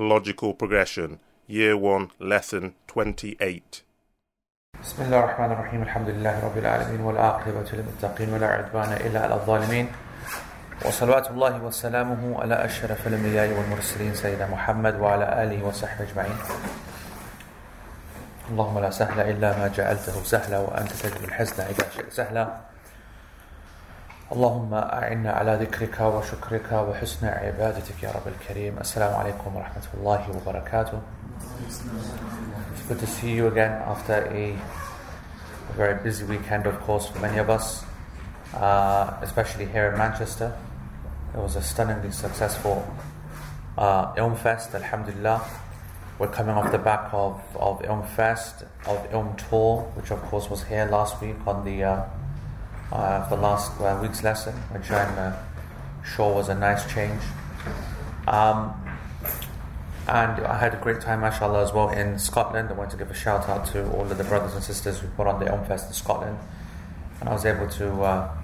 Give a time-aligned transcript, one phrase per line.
[0.00, 3.84] Logical Progression, Year 1, Lesson 28.
[4.82, 9.88] بسم الله الرحمن الرحيم الحمد لله رب العالمين والعاقبة للمتقين ولا عدوان إلا على الظالمين
[10.84, 16.36] وصلوات الله وسلامه على أشرف الأنبياء والمرسلين سيدنا محمد وعلى آله وصحبه أجمعين
[18.50, 22.69] اللهم لا سهل إلا ما جعلته سهلا وأنت تجري الحزن إذا شئت سهلا
[24.31, 30.99] اللهم أعنا على ذكرك وشكرك وحسن عبادتك يا رب الكريم السلام عليكم ورحمة الله وبركاته
[32.73, 34.57] It's good to see you again after a,
[35.69, 37.85] a very busy weekend of course for many of us
[38.55, 40.57] uh, especially here in Manchester
[41.35, 42.83] it was a stunningly successful
[43.77, 45.39] uh, Ilm Fest alhamdulillah
[46.17, 50.49] we're coming off the back of, of Ilm Fest of Ilm Tour which of course
[50.49, 52.03] was here last week on the uh,
[52.92, 55.36] uh, the last uh, week's lesson, which I'm uh,
[56.04, 57.22] sure was a nice change.
[58.26, 58.74] Um,
[60.08, 62.68] and I had a great time, mashallah, as well in Scotland.
[62.70, 65.06] I want to give a shout out to all of the brothers and sisters who
[65.08, 66.36] put on the Fest in Scotland.
[67.20, 68.36] And I was able to uh,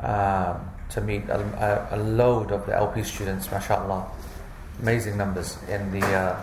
[0.00, 0.58] uh,
[0.90, 4.06] to meet a, a, load of the LP students, mashallah.
[4.80, 6.40] Amazing numbers in the uh,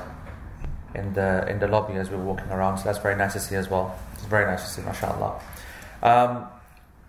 [0.94, 2.78] in the in the lobby as we were walking around.
[2.78, 3.98] So that's very nice to see as well.
[4.14, 5.42] It's very nice to see, mashallah.
[6.04, 6.48] Um,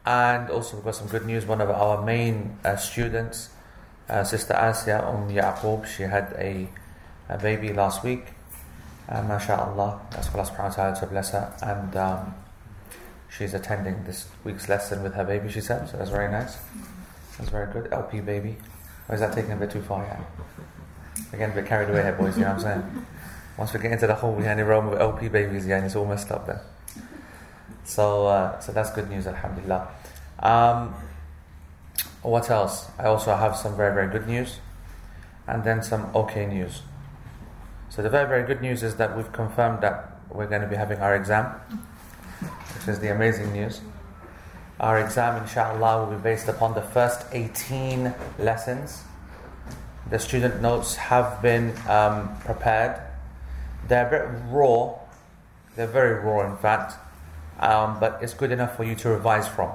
[0.07, 1.47] and also, we've got some good news.
[1.47, 3.51] One of our main uh, students,
[4.09, 6.69] uh, Sister Asia Umm Yaqub, she had a,
[7.29, 8.25] a baby last week.
[9.09, 11.55] Uh, MashaAllah, that's Allah subhanahu wa ta'ala to bless her.
[11.63, 12.35] And um,
[13.29, 15.89] she's attending this week's lesson with her baby, she said.
[15.89, 16.59] So that's very nice.
[17.39, 17.93] That's very good.
[17.93, 18.57] LP baby.
[19.09, 20.05] Or is that taking a bit too far?
[20.05, 20.21] Yeah.
[21.33, 23.07] We're getting a bit carried away here, boys, you know what I'm saying?
[23.59, 26.07] Once we get into the whole yani, realm of LP babies, yeah, and it's all
[26.07, 26.63] messed up there.
[27.89, 29.89] So, uh, so that's good news, Alhamdulillah.
[30.41, 30.95] Um,
[32.21, 32.91] what else?
[32.99, 34.59] I also have some very, very good news
[35.47, 36.83] and then some okay news.
[37.89, 40.77] So, the very, very good news is that we've confirmed that we're going to be
[40.77, 41.47] having our exam,
[42.77, 43.81] which is the amazing news.
[44.79, 49.03] Our exam, inshallah, will be based upon the first 18 lessons.
[50.11, 53.01] The student notes have been um, prepared.
[53.89, 54.95] They're a bit raw,
[55.75, 56.95] they're very raw, in fact,
[57.61, 59.73] um, but it's good enough for you to revise from.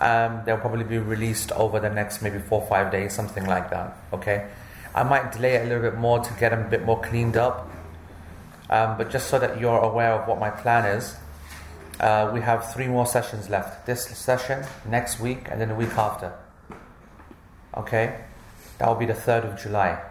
[0.00, 3.70] Um, they'll probably be released over the next maybe four or five days, something like
[3.70, 3.96] that.
[4.12, 4.48] Okay,
[4.94, 7.36] I might delay it a little bit more to get them a bit more cleaned
[7.36, 7.70] up.
[8.68, 11.16] Um, but just so that you're aware of what my plan is,
[12.00, 13.86] uh, we have three more sessions left.
[13.86, 16.32] This session, next week, and then the week after.
[17.76, 18.18] Okay,
[18.78, 20.02] that will be the third of July.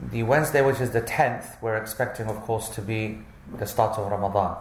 [0.00, 3.22] The Wednesday, which is the tenth, we're expecting, of course, to be
[3.58, 4.56] the start of Ramadan.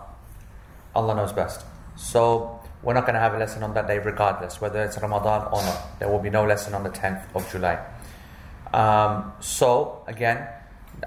[0.95, 1.65] Allah knows best.
[1.95, 5.47] So we're not going to have a lesson on that day regardless, whether it's Ramadan
[5.51, 5.99] or not.
[5.99, 7.79] There will be no lesson on the 10th of July.
[8.73, 10.47] Um, so, again,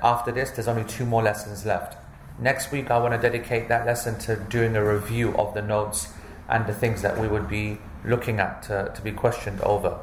[0.02, 1.96] after this, there's only two more lessons left.
[2.38, 6.12] Next week, I want to dedicate that lesson to doing a review of the notes
[6.48, 9.98] and the things that we would be looking at to, to be questioned over.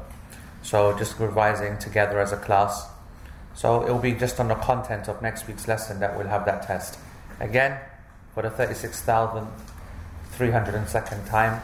[0.62, 2.88] So, just revising together as a class.
[3.54, 6.44] So, it will be just on the content of next week's lesson that we'll have
[6.46, 6.98] that test.
[7.40, 7.78] Again,
[8.34, 9.46] for the 36,000
[10.50, 11.62] 302nd time.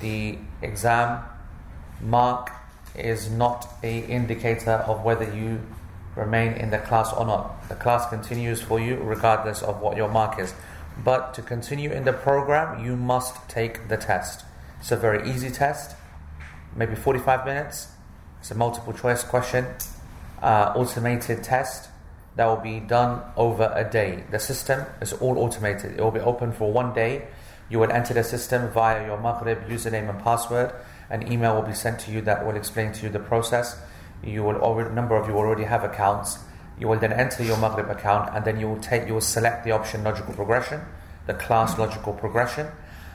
[0.00, 1.22] The exam
[2.00, 2.52] mark
[2.94, 5.60] is not a indicator of whether you
[6.14, 7.68] remain in the class or not.
[7.68, 10.54] The class continues for you regardless of what your mark is.
[11.02, 14.44] But to continue in the program, you must take the test.
[14.80, 15.96] It's a very easy test,
[16.74, 17.88] maybe 45 minutes.
[18.40, 19.66] It's a multiple choice question,
[20.40, 21.88] uh, automated test
[22.36, 24.24] that will be done over a day.
[24.30, 25.98] The system is all automated.
[25.98, 27.26] It will be open for one day
[27.68, 30.72] you will enter the system via your Maghrib username and password.
[31.10, 33.78] An email will be sent to you that will explain to you the process.
[34.22, 36.38] You will already, number of you already have accounts.
[36.78, 39.64] You will then enter your Maghrib account and then you will take, you will select
[39.64, 40.80] the option logical progression,
[41.26, 42.68] the class logical progression,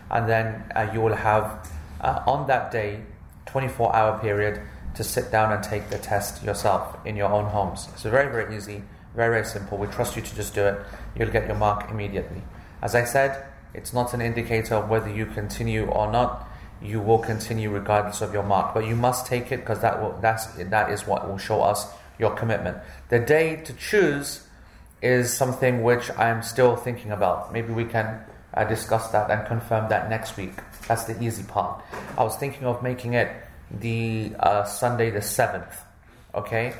[0.10, 1.70] and then uh, you will have
[2.02, 3.02] uh, on that day,
[3.46, 4.62] 24 hour period
[4.96, 7.88] to sit down and take the test yourself in your own homes.
[7.94, 8.84] It's very, very easy,
[9.16, 9.78] very, very simple.
[9.78, 10.82] We trust you to just do it.
[11.16, 12.42] You'll get your mark immediately.
[12.82, 16.48] As I said, it's not an indicator of whether you continue or not.
[16.82, 20.18] You will continue regardless of your mark, but you must take it because that will
[20.20, 21.88] that's that is what will show us
[22.18, 22.78] your commitment.
[23.10, 24.48] The day to choose
[25.02, 27.54] is something which I'm still thinking about.
[27.54, 28.22] Maybe we can
[28.54, 30.54] uh, discuss that and confirm that next week.
[30.88, 31.84] That's the easy part.
[32.18, 33.32] I was thinking of making it
[33.70, 35.82] the uh, Sunday the seventh.
[36.34, 36.74] Okay,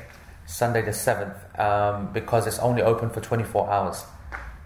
[0.46, 4.04] Sunday the seventh, um, because it's only open for 24 hours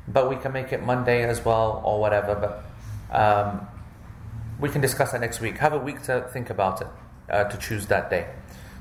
[0.08, 2.34] but we can make it Monday as well or whatever.
[2.34, 3.66] But um,
[4.60, 5.58] we can discuss that next week.
[5.58, 6.88] Have a week to think about it
[7.30, 8.26] uh, to choose that day.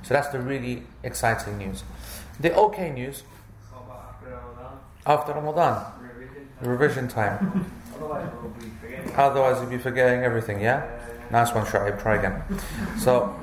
[0.03, 1.83] So that's the really exciting news.
[2.39, 3.23] The okay news
[5.05, 5.85] after Ramadan,
[6.61, 7.71] revision time.
[9.15, 10.59] Otherwise, you'll be forgetting everything.
[10.59, 10.85] Yeah,
[11.31, 12.01] nice one, Shu'aib.
[12.01, 12.43] Try again.
[12.99, 13.35] So,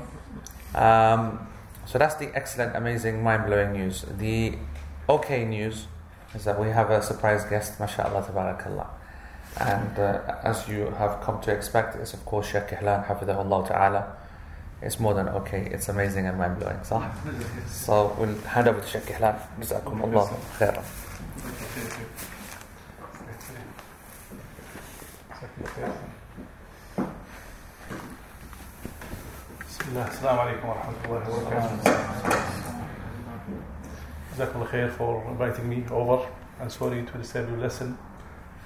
[0.75, 1.47] um,
[1.87, 4.05] so that's the excellent, amazing, mind-blowing news.
[4.19, 4.55] The
[5.09, 5.87] okay news
[6.36, 8.88] is that we have a surprise guest, mashallah, tabarakallah.
[9.60, 14.16] And uh, as you have come to expect, is of course Sheikh Ihlan, hafidhahullah ta'ala.
[14.82, 17.10] It's more than okay, it's amazing and mind blowing, صح?
[17.68, 19.36] So we'll hand over to Sheikh Ihlan.
[19.60, 20.30] جزاكم الله
[20.60, 20.84] خيرا.
[29.70, 32.71] بسم الله السلام عليكم ورحمة الله وبركاته
[34.36, 36.26] جزاكم الله خير for inviting me over
[36.62, 37.98] and sorry to disturb your lesson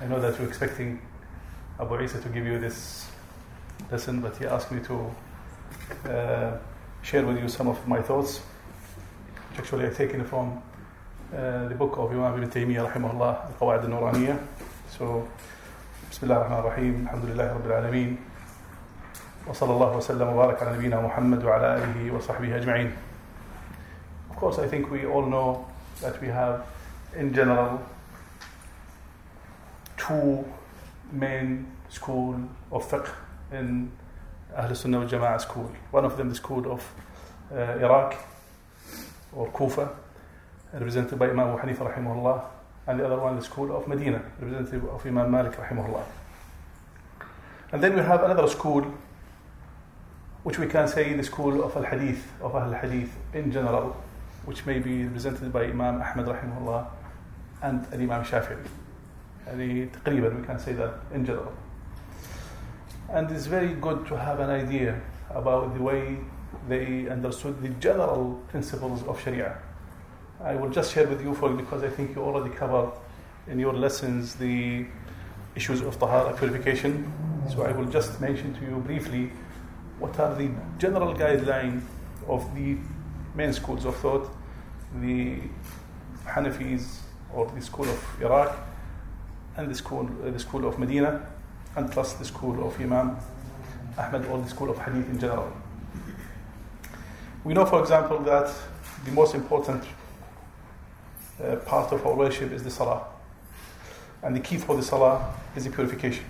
[0.01, 0.99] I know that you're expecting
[1.79, 3.07] Abu Isa to give you this
[3.91, 4.95] lesson but he asked me to
[6.09, 6.51] uh,
[7.01, 8.39] share with you some of my thoughts
[9.49, 10.61] which actually I've taken from
[11.35, 14.37] uh, the book of Imam Ibn Taymiyyah rahimahullah Al-Qawa'id al-Nuraniyah
[14.97, 15.27] so
[16.11, 18.17] بسم الله الرحمن الرحيم الحمد لله رب العالمين
[19.47, 22.91] وصلى الله وسلم وبارك على نبينا محمد وعلى آله وصحبه أجمعين
[24.36, 25.66] of course, I think we all know
[26.02, 26.66] that we have,
[27.16, 27.80] in general,
[29.96, 30.44] two
[31.10, 32.38] main school
[32.70, 33.08] of fiqh
[33.50, 33.90] in
[34.54, 35.72] Ahl Sunnah wal Jama'ah school.
[35.90, 36.84] One of them is the school of
[37.50, 38.14] uh, Iraq
[39.32, 39.88] or Kufa,
[40.74, 42.44] represented by Imam Abu Hanifa rahimahullah,
[42.88, 46.04] and the other one is the school of Medina, represented of Imam Malik rahimahullah.
[47.72, 48.84] And then we have another school
[50.42, 53.96] which we can say the school of al-hadith, of al-hadith in general,
[54.45, 56.87] which may be represented by Imam Ahmad rahimahullah
[57.61, 58.57] and Imam Shafi'i.
[59.47, 61.53] يعني تقريبا we can say that in general.
[63.09, 66.17] And it's very good to have an idea about the way
[66.67, 69.57] they understood the general principles of Sharia.
[70.43, 72.91] I will just share with you for because I think you already covered
[73.47, 74.85] in your lessons the
[75.55, 77.11] issues of tahara purification.
[77.49, 79.31] So I will just mention to you briefly
[79.99, 80.49] what are the
[80.79, 81.83] general guidelines
[82.27, 82.77] of the
[83.35, 84.29] main schools of thought,
[85.00, 85.40] the
[86.24, 86.98] Hanafis
[87.32, 88.56] or the school of Iraq,
[89.56, 91.26] and the school, uh, the school of Medina,
[91.76, 93.16] and plus the school of Imam
[93.98, 95.52] Ahmad or the school of Hadith in general.
[97.44, 98.52] We know, for example, that
[99.04, 99.84] the most important
[101.42, 103.04] uh, part of our worship is the Salah,
[104.22, 106.24] and the key for the Salah is the purification.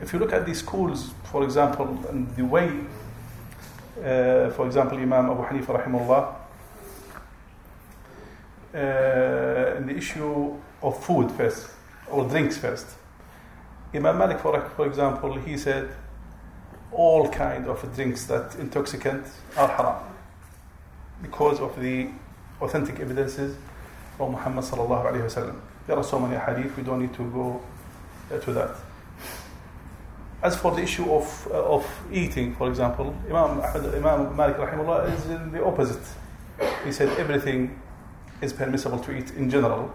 [0.00, 2.68] If you look at the schools, for example, and the way,
[3.98, 6.34] uh, for example, Imam Abu Hanifa rahimahullah,
[8.74, 11.68] uh, in the issue of food first,
[12.10, 12.86] or drinks first.
[13.94, 15.94] Imam Malik, for, for example, he said
[16.92, 19.24] all kind of drinks that intoxicant
[19.56, 20.02] are haram
[21.22, 22.08] because of the
[22.60, 23.56] authentic evidences
[24.16, 25.60] from Muhammad sallallahu alaihi wasallam.
[25.86, 27.60] There are so many hadith, we don't need to go
[28.32, 28.70] uh, to that.
[30.42, 35.14] As for the issue of, uh, of eating, for example, Imam, Ahmad, Imam Malik rahimahullah
[35.14, 36.04] is in the opposite.
[36.84, 37.80] He said everything
[38.40, 39.94] is permissible to eat in general,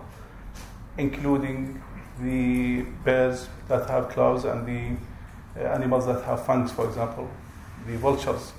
[0.98, 1.82] including
[2.22, 7.30] the bears that have claws and the uh, animals that have fangs, for example.
[7.88, 8.52] The vultures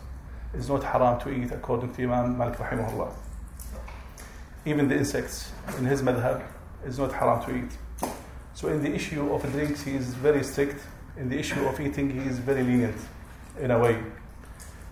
[0.54, 3.12] is not haram to eat according to Imam Malik rahimahullah.
[4.64, 6.42] Even the insects in his madhab
[6.84, 8.10] is not haram to eat.
[8.54, 10.82] So in the issue of drinks, he is very strict.
[11.16, 12.96] In the issue of eating, he is very lenient
[13.60, 14.02] in a way.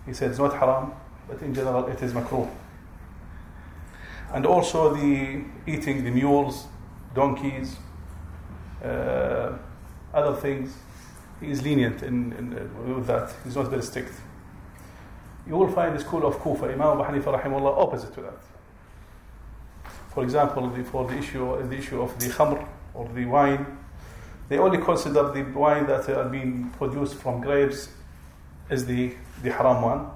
[0.06, 0.92] He said it's not haram,
[1.28, 2.48] but in general it is makruh.
[4.32, 6.66] And also the eating the mules,
[7.14, 7.76] donkeys,
[8.84, 9.56] uh,
[10.12, 10.76] other things,
[11.40, 13.32] he is lenient in, in, uh, with that.
[13.44, 14.12] He's not very strict.
[15.46, 18.38] You will find the school of Kufa, Imam Abu Hanifa opposite to that.
[20.10, 23.78] For example, the, for the issue, the issue of the khamr or the wine,
[24.48, 27.88] they only consider the wine that are being produced from grapes
[28.68, 30.10] as the, the haram one.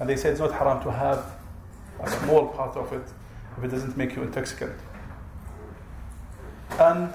[0.00, 1.33] And they say it's not haram to have
[2.02, 3.06] a small part of it
[3.56, 4.74] if it doesn't make you intoxicant.
[6.78, 7.12] And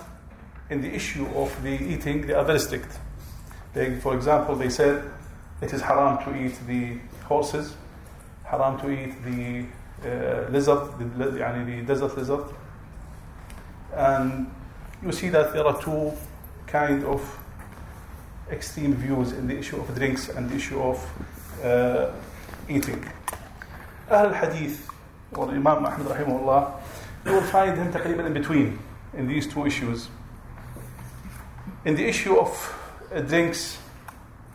[0.69, 2.97] in the issue of the eating, they are very strict.
[3.73, 5.03] They, for example, they said
[5.61, 7.75] it is haram to eat the horses,
[8.43, 9.65] haram to eat the
[10.05, 12.45] uh, lizard, the, the desert lizard.
[13.93, 14.49] And
[15.03, 16.13] you see that there are two
[16.67, 17.21] kind of
[18.49, 20.97] extreme views in the issue of drinks and the issue of
[21.63, 22.11] uh,
[22.69, 23.03] eating
[24.10, 24.88] Ahl Hadith
[25.32, 26.80] or Imam Ahmad rahimahullah,
[27.26, 28.78] you will find him تقريبا in between
[29.14, 30.08] in these two issues.
[31.84, 32.50] In the issue of
[33.12, 33.78] uh, drinks,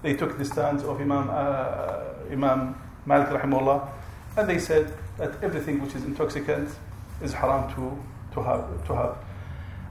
[0.01, 3.89] they took the stance of Imam uh, Imam Malik rahimahullah,
[4.38, 6.69] and they said that everything which is intoxicant
[7.21, 7.98] is haram to,
[8.33, 9.17] to, have, to have.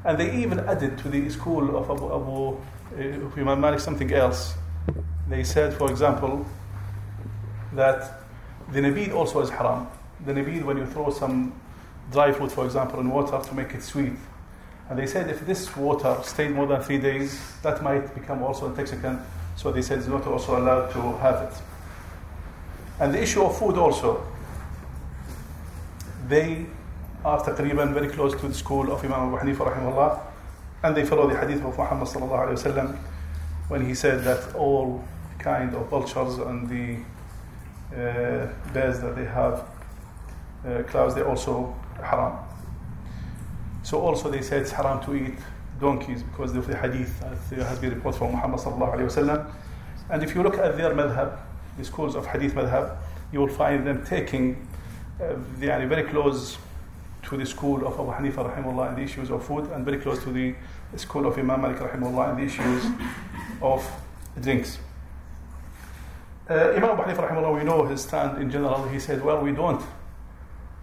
[0.04, 2.56] And they even added to the school of Abu, Abu
[2.96, 4.54] uh, of Imam Malik something else.
[5.28, 6.46] They said, for example,
[7.74, 8.21] that
[8.73, 9.87] the nabid also is haram.
[10.25, 11.53] The nabid, when you throw some
[12.11, 14.13] dry fruit, for example, in water to make it sweet,
[14.89, 18.67] and they said if this water stayed more than three days, that might become also
[18.67, 19.19] intoxicant.
[19.55, 21.61] So they said it's not also allowed to have it.
[22.99, 24.25] And the issue of food also,
[26.27, 26.65] they
[27.23, 30.19] are taqriban very close to the school of Imam Abu Hanifa rahimahullah,
[30.83, 32.97] and they follow the hadith of Muhammad sallallahu alayhi wasallam
[33.69, 35.03] when he said that all
[35.39, 36.97] kind of vultures and the
[37.93, 39.67] uh, bears that they have,
[40.67, 42.37] uh, clouds, they're also haram.
[43.83, 45.37] So also they said it's haram to eat
[45.79, 47.19] donkeys because of the hadith
[47.49, 49.53] that has been reported from Muhammad sallallahu alayhi wasallam.
[50.09, 51.37] And if you look at their madhab,
[51.77, 52.97] the schools of hadith madhab,
[53.31, 54.67] you will find them taking
[55.19, 56.57] uh, are very close
[57.23, 60.21] to the school of Abu Hanifa rahimahullah in the issues of food and very close
[60.23, 60.55] to the
[60.95, 62.85] school of Imam Malik rahimahullah in the issues
[63.61, 63.89] of
[64.41, 64.77] drinks.
[66.52, 68.88] Uh, Imam Abu Hanifa rahimahullah, we know his stand in general.
[68.88, 69.82] He said, well, we don't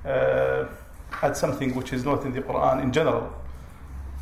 [0.05, 0.65] uh,
[1.21, 3.33] add something which is not in the Quran in general.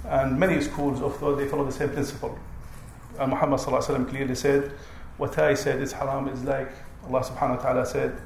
[0.06, 2.38] And many schools of thought, they follow the same principle.
[3.20, 4.72] And Muhammad clearly said,
[5.18, 6.72] what I said is haram is like
[7.06, 8.18] Allah subhanahu wa ta'ala said,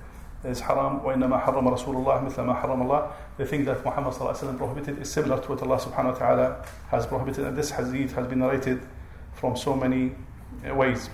[0.44, 4.22] is haram وإنما حرم رسول الله مثل ما حرم الله the thing that Muhammad صلى
[4.22, 7.58] الله عليه وسلم prohibited is similar to what Allah subhanahu wa ta'ala has prohibited and
[7.58, 8.80] this hadith has been narrated
[9.34, 10.16] from so many
[10.70, 11.10] uh, ways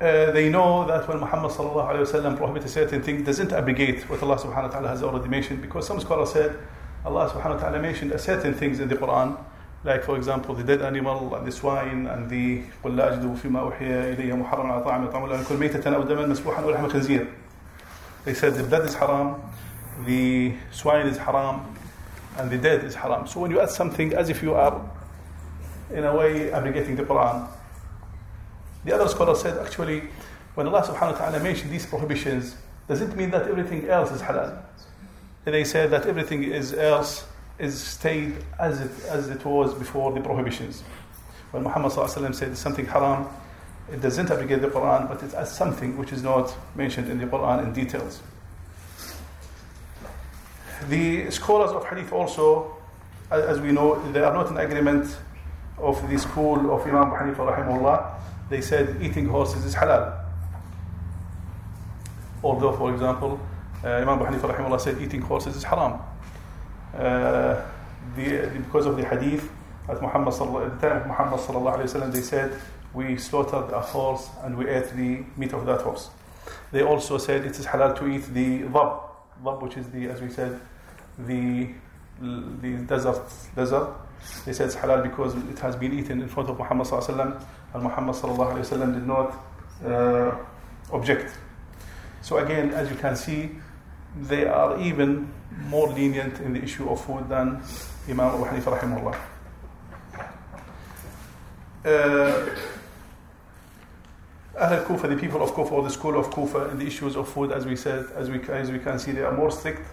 [0.00, 4.22] uh, they know that when Muhammad sallallahu alayhi wasallam prohibited certain things, doesn't abrogate what
[4.22, 5.62] Allah subhanahu wa ta'ala has already mentioned.
[5.62, 6.58] Because some scholars said
[7.04, 9.38] Allah subhanahu wa ta'ala mentioned certain things in the Quran,
[9.84, 13.60] like for example the dead animal and the swine and the قل لا أجد فيما
[13.60, 17.26] أوحي إلي محرم على طعام يطعم لا يكون ميتة أو دما مسفوحا ولحم خنزير.
[18.24, 19.40] They said the blood is haram,
[20.04, 21.76] the swine is haram,
[22.38, 23.26] and the dead is haram.
[23.26, 24.80] So when you add something as if you are
[25.90, 27.48] in a way abrogating the Quran,
[28.87, 30.03] the other scholar said actually,
[30.55, 32.55] when Allah subhanahu wa ta'ala mentioned these prohibitions,
[32.87, 34.63] does it mean that everything else is halal?
[35.45, 37.27] And they said that everything is else
[37.59, 40.83] is stayed as it, as it was before the prohibitions.
[41.51, 43.27] When Muhammad said something haram,
[43.91, 47.25] it doesn't abrogate the Quran, but it's as something which is not mentioned in the
[47.25, 48.21] Quran in details.
[50.87, 52.77] The scholars of hadith also,
[53.31, 55.17] as we know, they are not in agreement
[55.77, 58.13] of the school of Imam Hanifa rahimahullah
[58.49, 60.23] they said eating horses is halal.
[62.43, 63.39] Although, for example,
[63.83, 65.99] uh, Imam Abu Hanifa rahimahullah said eating horses is haram.
[66.93, 67.61] Uh,
[68.15, 69.49] the, because of the hadith
[69.89, 72.59] at Muhammad at the time of Muhammad sallallahu alayhi wasallam, they said
[72.93, 76.09] we slaughtered a horse and we ate the meat of that horse.
[76.71, 79.01] They also said it is halal to eat the dhab,
[79.43, 80.59] dhab which is the, as we said,
[81.19, 81.69] the
[82.19, 83.21] the desert
[83.55, 83.89] desert.
[84.45, 87.17] They said it's halal because it has been eaten in front of Muhammad sallallahu alayhi
[87.17, 87.41] wasallam
[87.73, 89.33] and Muhammad wa did not
[89.85, 90.35] uh,
[90.91, 91.37] object.
[92.21, 93.51] So again, as you can see,
[94.21, 95.31] they are even
[95.69, 97.61] more lenient in the issue of food than
[98.09, 99.15] Imam Abu Hanifa rahimahullah.
[101.85, 102.49] Uh,
[104.59, 107.29] Ahl Kufa, the people of Kufa or the school of Kufa in the issues of
[107.29, 109.87] food, as we said, as we, as we can see, they are more strict.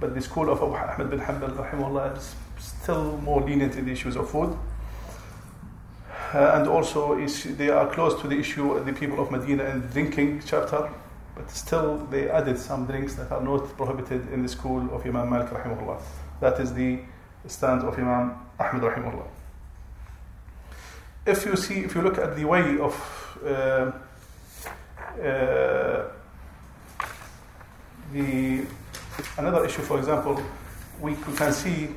[0.00, 3.92] But the school of Abu Ahmad bin Hanbal rahimahullah is still more lenient in the
[3.92, 4.56] issues of food.
[6.34, 9.64] Uh, and also is, they are close to the issue of the people of Medina
[9.64, 10.90] and drinking chapter,
[11.34, 15.30] but still they added some drinks that are not prohibited in the school of Imam
[15.30, 15.98] Malik rahimahullah.
[16.40, 16.98] That is the
[17.46, 19.26] stand of Imam Ahmad rahimahullah.
[21.24, 23.92] If you see, if you look at the way of uh,
[25.22, 26.08] uh,
[28.12, 28.66] the
[29.38, 30.42] another issue, for example,
[31.00, 31.88] we can see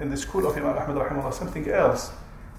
[0.00, 2.12] in the school of Imam Ahmad rahimahullah something else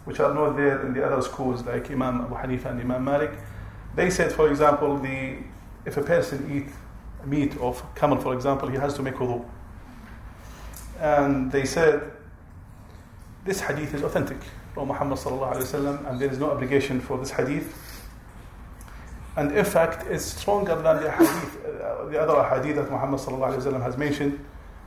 [0.06, 3.32] which are not there in the other schools like Imam Abu Hanifa and Imam Malik.
[3.96, 5.38] They said, for example, the
[5.86, 6.74] if a person eat
[7.28, 9.44] meat of camel, for example, he has to make wudu.
[11.00, 12.12] And they said
[13.44, 14.38] this hadith is authentic
[14.74, 17.74] from Muhammad sallallahu alaihi wasallam, and there is no obligation for this hadith.
[19.38, 23.54] And in fact, it's stronger than the hadith, uh, the other hadith that Muhammad sallallahu
[23.54, 24.44] alaihi wasallam has mentioned,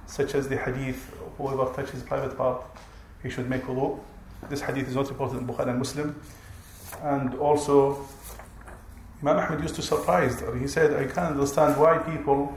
[0.07, 2.63] such as the hadith, whoever touches private part,
[3.23, 4.01] he should make wudu.
[4.49, 6.21] This hadith is not reported in Bukhari and Muslim.
[7.03, 8.07] And also,
[9.23, 10.43] Imam Ahmed used to surprise.
[10.59, 12.57] He said, I can't understand why people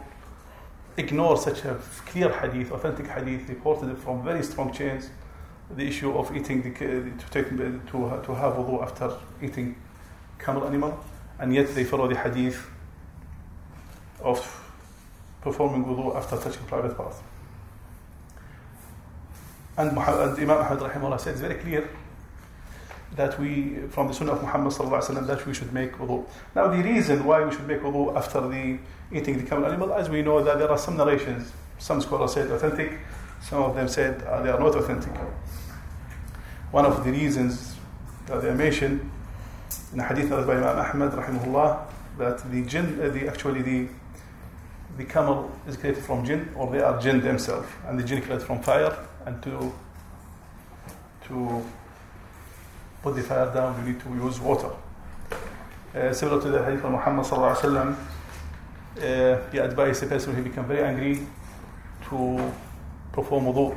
[0.97, 5.09] ignore such a clear hadith, authentic hadith, reported from very strong chains,
[5.75, 9.11] the issue of eating, the, to, take, to, to have wudu after
[9.41, 9.75] eating
[10.37, 10.99] camel animal,
[11.39, 12.67] and yet they follow the hadith
[14.21, 14.39] of
[15.41, 17.21] performing wudu after touching private parts.
[19.77, 21.89] And, and Imam Ahmad rahimahullah said it's very clear
[23.15, 26.25] that we, from the Sunnah of Muhammad sallallahu alaihi wasallam, that we should make wudu.
[26.55, 28.79] Now the reason why we should make wudu after the
[29.11, 32.49] eating the camel animal, as we know that there are some narrations, some scholars said
[32.51, 32.99] authentic,
[33.41, 35.13] some of them said uh, they are not authentic.
[36.71, 37.75] One of the reasons
[38.27, 39.09] that they mentioned
[39.93, 41.85] in a hadith narrated by Imam Ahmad rahimahullah
[42.17, 43.87] that the jinn, uh, the actually the
[44.97, 48.45] the camel is created from jinn or they are jinn themselves and the jinn created
[48.45, 49.73] from fire and to
[51.27, 51.63] to
[53.01, 54.71] put the fire down you need to use water.
[55.95, 57.95] Uh, similar to the hadith of Muhammad sallallahu alaihi wasallam
[58.97, 61.27] uh, he advised the person who became very angry
[62.09, 62.51] to
[63.11, 63.75] perform wudu.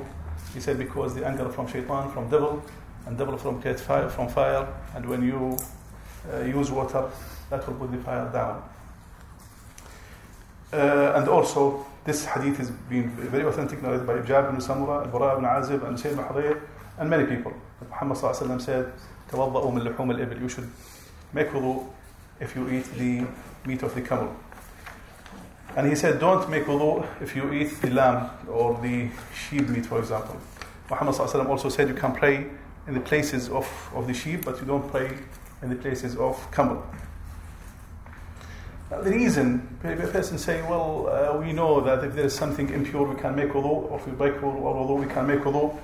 [0.52, 2.62] He said because the anger from shaitan from devil
[3.06, 5.56] and devil from create fire from fire and when you
[6.32, 7.10] uh, use water
[7.50, 8.62] that will put the fire down.
[10.72, 15.37] Uh, and also, this hadith has been very authentic, narrated by Jabir ibn Samura, Al-Bara
[15.37, 16.61] ibn Azib, and Sayyid Mahdir,
[16.97, 17.53] and many people.
[17.89, 18.91] Muhammad sallallahu said,
[19.29, 20.69] تَوَضَّأُوا مِنْ لُحُومِ الْإِبِلِ You should
[21.33, 21.85] make wudu
[22.39, 23.25] if you eat the
[23.65, 24.35] meat of the camel.
[25.75, 29.85] And he said, don't make wudu if you eat the lamb or the sheep meat,
[29.85, 30.37] for example.
[30.89, 32.47] Muhammad sallallahu also said you can pray
[32.87, 35.15] in the places of, of the sheep, but you don't pray
[35.61, 36.83] in the places of camel.
[39.02, 43.06] The reason, a person say, well, uh, we know that if there is something impure,
[43.08, 45.76] we can make wudu, or if we break wudu, we can make wudu.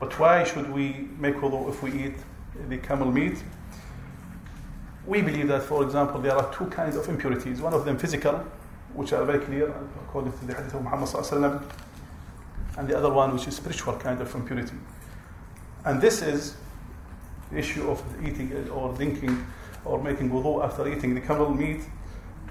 [0.00, 2.14] But why should we make wudu if we eat
[2.68, 3.42] the camel meat?
[5.06, 7.60] We believe that, for example, there are two kinds of impurities.
[7.60, 8.44] One of them physical,
[8.94, 9.68] which are very clear
[10.04, 11.62] according to the hadith of Muhammad
[12.78, 14.76] and the other one which is spiritual kind of impurity.
[15.84, 16.56] And this is
[17.50, 19.46] the issue of eating or drinking
[19.84, 21.80] or making wudu after eating the camel meat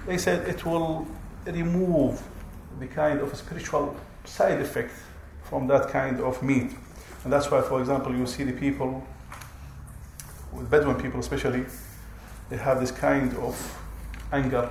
[0.06, 1.06] they said it will
[1.44, 2.22] remove
[2.78, 4.92] the kind of spiritual side effect
[5.44, 6.70] from that kind of meat.
[7.24, 9.04] And that's why, for example, you see the people,
[10.52, 11.64] with Bedouin people especially,
[12.48, 13.78] they have this kind of
[14.32, 14.70] anger,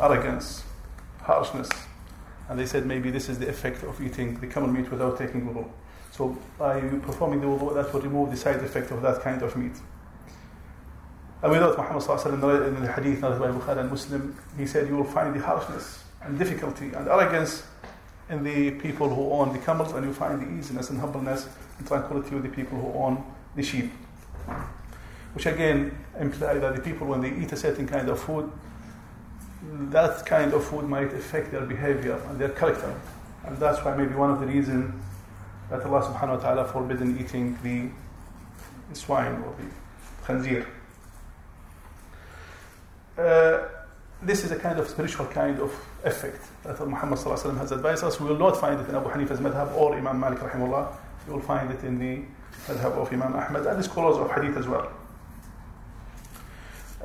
[0.00, 0.64] arrogance,
[1.22, 1.68] harshness.
[2.48, 5.42] And they said maybe this is the effect of eating the camel meat without taking
[5.46, 5.68] wudu.
[6.10, 9.54] So by performing the wudu, that will remove the side effect of that kind of
[9.56, 9.76] meat.
[11.42, 14.66] And we know that Muhammad sallallahu in the hadith narrated by Bukhari and Muslim, he
[14.66, 17.62] said, you will find the harshness and difficulty and arrogance
[18.28, 21.48] in the people who own the camels, and you find the easiness and humbleness
[21.78, 23.24] and tranquility with the people who own
[23.56, 23.90] the sheep.
[25.32, 28.50] Which again imply that the people, when they eat a certain kind of food,
[29.90, 32.94] that kind of food might affect their behavior and their character.
[33.44, 34.92] And that's why maybe one of the reasons
[35.70, 37.90] that Allah subhanahu wa ta'ala forbidden eating the
[38.94, 40.66] swine or the khanzir.
[43.18, 43.66] Uh,
[44.22, 45.72] this is a kind of spiritual kind of
[46.04, 48.20] effect that Muhammad has advised us.
[48.20, 50.96] We will not find it in Abu Hanifa's madhab or Imam Malik rahimahullah.
[51.26, 52.22] You will find it in the
[52.72, 54.88] madhab of Imam Ahmad and the scholars of hadith as well.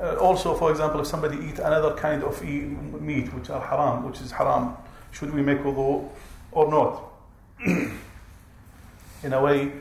[0.00, 4.20] Uh, also, for example, if somebody eat another kind of meat which are haram, which
[4.20, 4.76] is haram,
[5.10, 6.08] should we make wudu
[6.52, 7.02] or not?
[9.24, 9.72] in a way,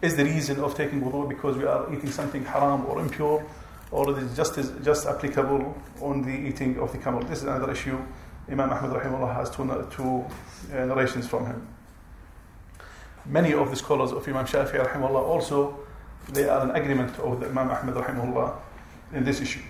[0.00, 3.44] is the reason of taking wudu because we are eating something haram or impure?
[3.92, 7.20] Or it is just, just applicable on the eating of the camel.
[7.22, 7.98] This is another issue.
[8.50, 10.24] Imam Ahmad rahimahullah has two, two
[10.74, 11.68] uh, narrations from him.
[13.26, 15.78] Many of the scholars of Imam Shafi'i rahimahullah also,
[16.32, 18.56] they are in agreement the Imam Ahmad rahimahullah
[19.12, 19.60] in this issue.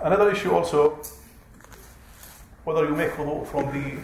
[0.00, 0.98] Another issue also,
[2.64, 4.00] whether you make wudu from the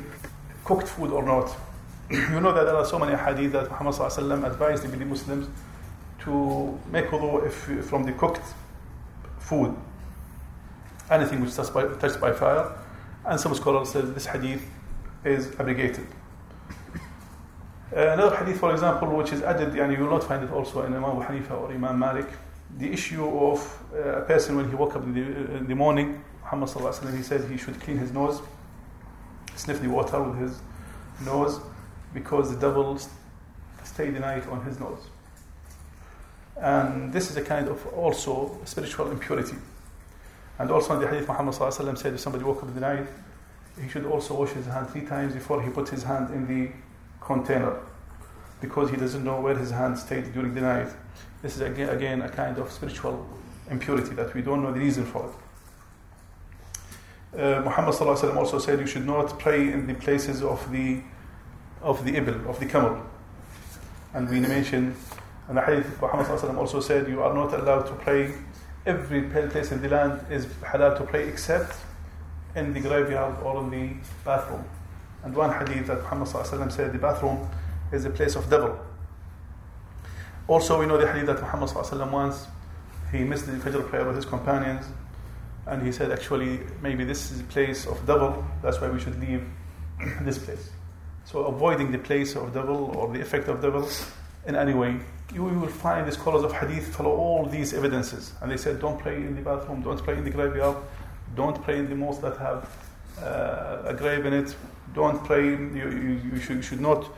[0.65, 1.55] cooked food or not.
[2.11, 5.49] you know that there are so many hadith that Muhammad advised the Muslims
[6.21, 8.55] to make wudu if, from the cooked
[9.39, 9.75] food,
[11.11, 12.73] anything which is touched by, touched by fire.
[13.25, 14.63] And some scholars say this hadith
[15.25, 16.07] is abrogated.
[17.95, 20.83] Uh, another hadith, for example, which is added, and you will not find it also
[20.83, 22.29] in Imam Hanifa or Imam Malik,
[22.79, 26.23] the issue of uh, a person when he woke up in the, in the morning,
[26.43, 26.69] Muhammad
[27.17, 28.41] he said he should clean his nose,
[29.57, 30.61] sniff the water with his
[31.25, 31.61] nose,
[32.15, 32.99] because the devil
[33.83, 35.09] stayed the night on his nose.
[36.57, 39.57] And this is a kind of also spiritual impurity.
[40.59, 43.07] And also in the hadith, Muhammad said if somebody woke up in the night,
[43.81, 46.71] he should also wash his hand three times before he puts his hand in the
[47.21, 47.81] container
[48.61, 50.89] because he doesn't know where his hand stayed during the night.
[51.43, 53.27] This is again, again a kind of spiritual
[53.71, 55.33] impurity that we don't know the reason for it.
[57.41, 57.95] Uh, Muhammad
[58.37, 61.01] also said you should not pray in the places of the
[61.81, 63.01] of the ibil, of the camel.
[64.13, 64.95] And we mentioned
[65.51, 68.33] and the hadith of Muhammad also said, You are not allowed to pray.
[68.87, 71.77] Every place in the land is halal to pray except
[72.55, 74.65] in the graveyard or in the bathroom.
[75.25, 76.29] And one hadith that Muhammad
[76.73, 77.49] said the bathroom
[77.91, 78.79] is a place of devil.
[80.47, 82.47] Also, we know the hadith that Muhammad once
[83.11, 84.87] he missed the Fajr prayer with his companions,
[85.67, 88.45] and he said, actually, maybe this is a place of devil.
[88.63, 89.45] That's why we should leave
[90.23, 90.71] this place.
[91.25, 93.89] So, avoiding the place of devil or the effect of devil
[94.47, 95.01] in any way.
[95.33, 98.99] You will find the scholars of hadith follow all these evidences, and they said, don't
[98.99, 100.77] pray in the bathroom, don't pray in the graveyard,
[101.37, 102.69] don't pray in the mosque that have
[103.23, 104.55] uh, a grave in it.
[104.95, 105.45] Don't pray.
[105.45, 107.09] You, you, you, should, you should not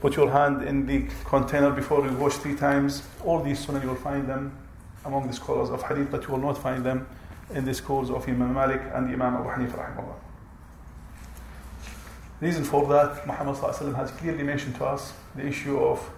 [0.00, 3.02] put your hand in the container before you wash three times.
[3.24, 4.56] All these sunnah you will find them
[5.04, 7.06] among the scholars of hadith, but you will not find them
[7.52, 10.14] in the schools of Imam Malik and Imam Abu Hanifa rahimahullah.
[12.40, 16.10] Reason for that, Muhammad has clearly mentioned to us the issue of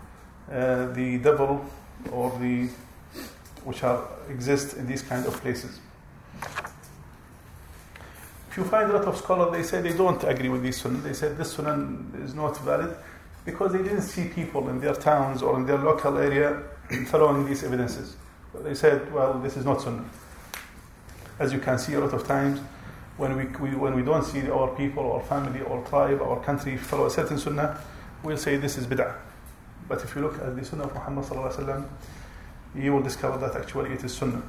[0.50, 1.64] uh, the devil
[2.12, 2.68] or the
[3.64, 5.80] which are exist in these kind of places.
[8.50, 10.98] If you find a lot of scholars, they say they don't agree with this sunnah.
[10.98, 12.96] They said this sunnah is not valid
[13.44, 16.62] because they didn't see people in their towns or in their local area
[17.08, 18.16] following these evidences.
[18.62, 20.04] They said, well, this is not sunnah.
[21.38, 22.60] As you can see a lot of times,
[23.16, 26.76] when we, we, when we don't see our people, our family, our tribe, our country
[26.76, 27.80] follow a certain sunnah,
[28.22, 29.14] we'll say this is bid'ah.
[29.88, 31.88] But if you look at the sunnah of Muhammad sallallahu
[32.74, 34.42] you will discover that actually it is sunnah.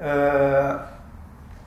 [0.00, 0.86] Uh,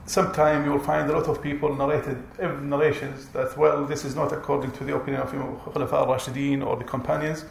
[0.07, 2.21] Sometimes you will find a lot of people narrated
[2.61, 6.83] narrations that well this is not according to the opinion of Khulafa al-Rashideen or the
[6.83, 7.45] companions.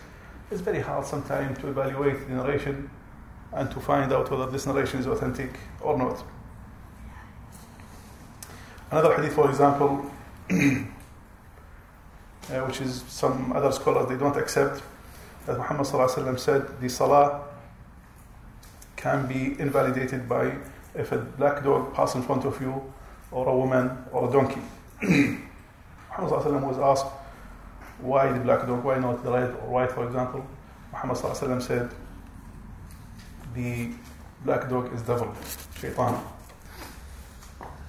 [0.53, 2.89] It's very hard sometimes to evaluate the narration
[3.53, 6.23] and to find out whether this narration is authentic or not.
[8.93, 10.09] Another hadith, for example,
[12.51, 14.83] uh, which is some other scholars they don't accept,
[15.47, 15.87] that Muhammad
[16.41, 17.43] said the salah
[18.97, 20.57] can be invalidated by
[20.95, 22.83] if a black dog passes in front of you,
[23.31, 24.61] or a woman, or a donkey.
[25.03, 27.07] Muhammad was asked,
[27.99, 30.45] why the black dog, why not the red or white, for example?
[30.93, 31.91] Muhammad said,
[33.55, 33.91] the
[34.45, 35.35] black dog is devil,
[35.79, 36.23] shaitan.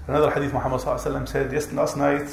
[0.07, 2.27] Another hadith, Muhammad said, yes, last night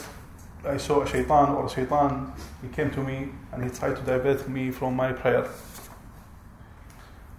[0.64, 4.03] I saw a shaitan or a shaitan, he came to me and he tried to
[4.03, 5.48] divert me from my prayer.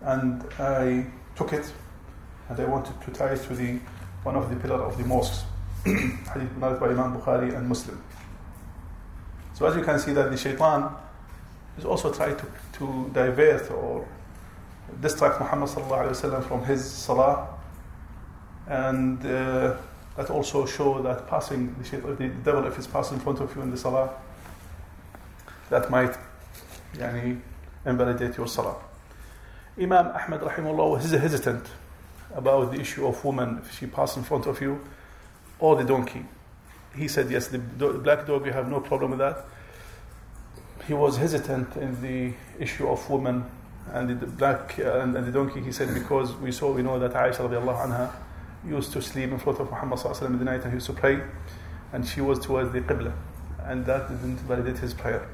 [0.02, 1.06] And I
[1.36, 1.72] took it
[2.50, 3.80] and I wanted to tie it to the
[4.24, 5.44] one of the pillars of the mosques.
[5.86, 8.02] Hadith narrated by Imam Bukhari and Muslim.
[9.54, 10.94] So as you can see that the shaitan
[11.78, 14.08] is also trying to, to divert or
[15.02, 17.48] distract Muhammad from his salah
[18.68, 19.78] and uh,
[20.16, 23.62] that also show that passing the, the devil if it's passing in front of you
[23.62, 24.14] in the salah
[25.70, 26.16] that might
[26.96, 27.40] yani,
[27.86, 28.76] invalidate your salah.
[29.80, 31.66] Imam Ahmad rahimahullah was hesitant
[32.36, 34.80] about the issue of woman if she passed in front of you
[35.60, 36.26] or the donkey.
[36.96, 39.46] He said, yes, the black dog, you have no problem with that.
[40.88, 43.46] He was hesitant in the issue of woman
[43.92, 45.62] and the black uh, and, the donkey.
[45.62, 48.12] He said, because we saw, we know that Aisha radiallahu anha
[48.68, 51.22] used to sleep in front of Muhammad in at night and he used to pray,
[51.92, 53.14] and she was towards the Qibla,
[53.64, 55.28] and that didn't validate his prayer.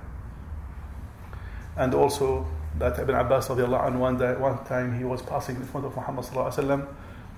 [1.77, 5.85] And also, that Ibn Abbas anhu, one, day, one time he was passing in front
[5.85, 6.87] of Muhammad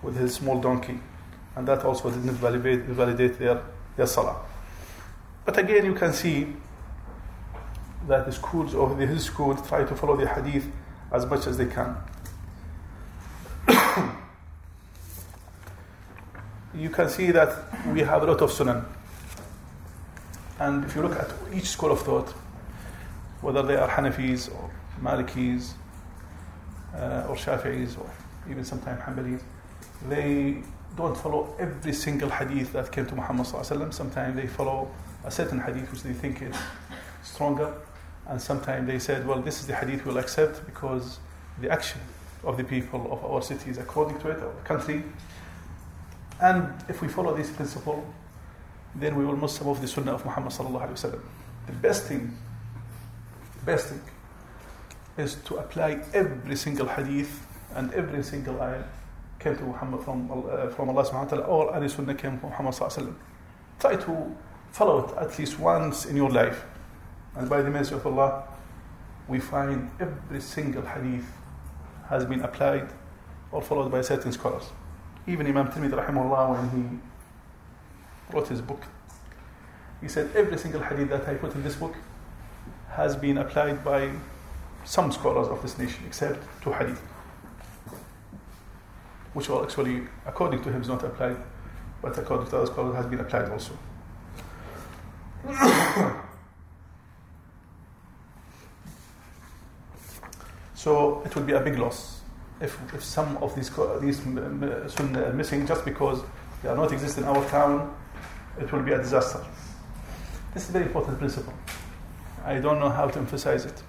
[0.04, 1.00] with his small donkey,
[1.56, 3.62] and that also didn't validate, validate their,
[3.96, 4.38] their salah.
[5.46, 6.48] But again, you can see
[8.08, 10.68] that the schools or the, his school try to follow the hadith
[11.12, 11.96] as much as they can.
[16.76, 17.56] You can see that
[17.94, 18.86] we have a lot of sunan.
[20.60, 22.30] And if you look at each school of thought,
[23.42, 24.70] whether they are Hanafis or
[25.02, 25.74] Malikis
[26.96, 28.10] uh, or Shafi'is or
[28.50, 29.42] even sometimes Hanbalis,
[30.08, 30.62] they
[30.96, 34.90] don't follow every single hadith that came to Muhammad Sometimes they follow
[35.24, 36.56] a certain hadith which they think is
[37.24, 37.74] stronger,
[38.28, 41.20] and sometimes they said, well, this is the hadith we'll accept because
[41.60, 42.02] the action
[42.44, 45.04] of the people of our city is according to it, or country.
[46.42, 48.04] And if we follow this principle,
[48.96, 52.36] then we will some of the sunnah of Muhammad The best thing,
[53.64, 54.02] best thing
[55.18, 58.84] is to apply every single hadith and every single ayah
[59.40, 62.50] came to Muhammad from, uh, from Allah subhanahu wa ta'ala or any sunnah came from
[62.50, 63.16] Muhammad sallallahu
[63.80, 64.36] Try to
[64.72, 66.64] follow it at least once in your life.
[67.36, 68.44] And by the mercy of Allah,
[69.28, 71.26] we find every single hadith
[72.10, 72.90] has been applied
[73.52, 74.66] or followed by certain scholars.
[75.28, 78.84] Even Imam Tirmidhi rahimahullah when he wrote his book,
[80.02, 81.96] he said every single hadith that I put in this book
[82.90, 84.12] has been applied by
[84.84, 87.00] some scholars of this nation except two hadith,
[89.34, 91.38] which are actually, according to him, is not applied
[92.02, 93.78] but according to other scholars, has been applied also.
[100.74, 102.21] so it would be a big loss
[102.62, 103.70] if, if some of these
[104.02, 104.22] these
[104.94, 106.22] sunnah are missing just because
[106.62, 107.94] they are not exist in our town.
[108.60, 109.44] It will be a disaster.
[110.54, 111.54] This is a very important principle.
[112.46, 113.84] I don't know how to emphasize it.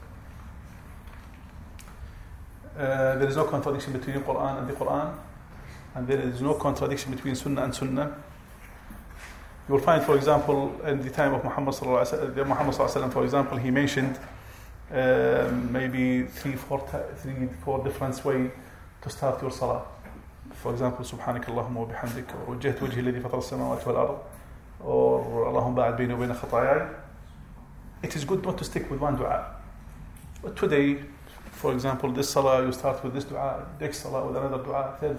[2.79, 5.15] Uh, there is no contradiction between the Quran and the Quran,
[5.95, 8.17] and there is no contradiction between Sunnah and Sunnah.
[9.69, 13.59] You will find, for example, in the time of Muhammad sallallahu Muhammad sallallahu for example,
[13.59, 14.19] he mentioned
[14.93, 16.81] uh, maybe three, four,
[17.19, 18.51] three, four different way
[19.05, 19.83] your salah.
[20.55, 24.19] For example, سبحانك اللهم وبحمدك وجهت وجهي الذي فطر السماوات والأرض
[24.85, 26.89] or اللهم باعد بيني وبين خطاياي.
[28.03, 29.57] It is good not to stick with one dua.
[30.43, 30.99] But today,
[31.53, 35.19] for example, this salah you start with this dua, next salah with another dua, third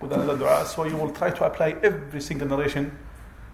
[0.00, 0.64] with another dua.
[0.66, 2.96] So you will try to apply every single narration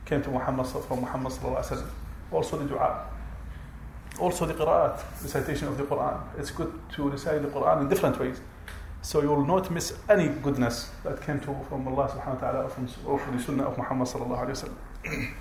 [0.05, 1.91] came to Muhammad from Muhammad sallallahu alaihi wasallam.
[2.33, 3.07] Also the dua.
[4.19, 6.21] Also the qira'at, recitation of the Quran.
[6.39, 8.41] It's good to recite the Quran in different ways.
[9.03, 12.65] So you will not miss any goodness that came to from Allah subhanahu wa ta'ala
[12.65, 15.35] or from, or from the sunnah of Muhammad sallallahu alaihi wasallam.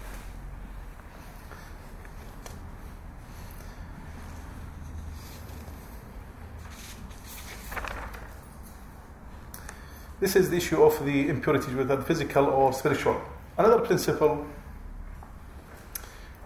[10.20, 13.22] This is the issue of the impurities, whether physical or spiritual.
[13.58, 14.46] Another principle,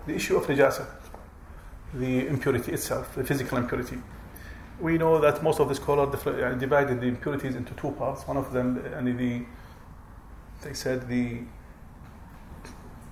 [0.05, 0.85] the issue of najasa,
[1.93, 3.97] the impurity itself, the physical impurity.
[4.79, 8.27] We know that most of the scholars uh, divided the impurities into two parts.
[8.27, 9.45] One of them, uh, and the,
[10.61, 11.41] they said the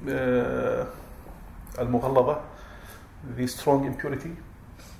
[0.07, 0.85] uh,
[1.77, 2.41] al-mughallaba,
[3.37, 4.35] the strong impurity,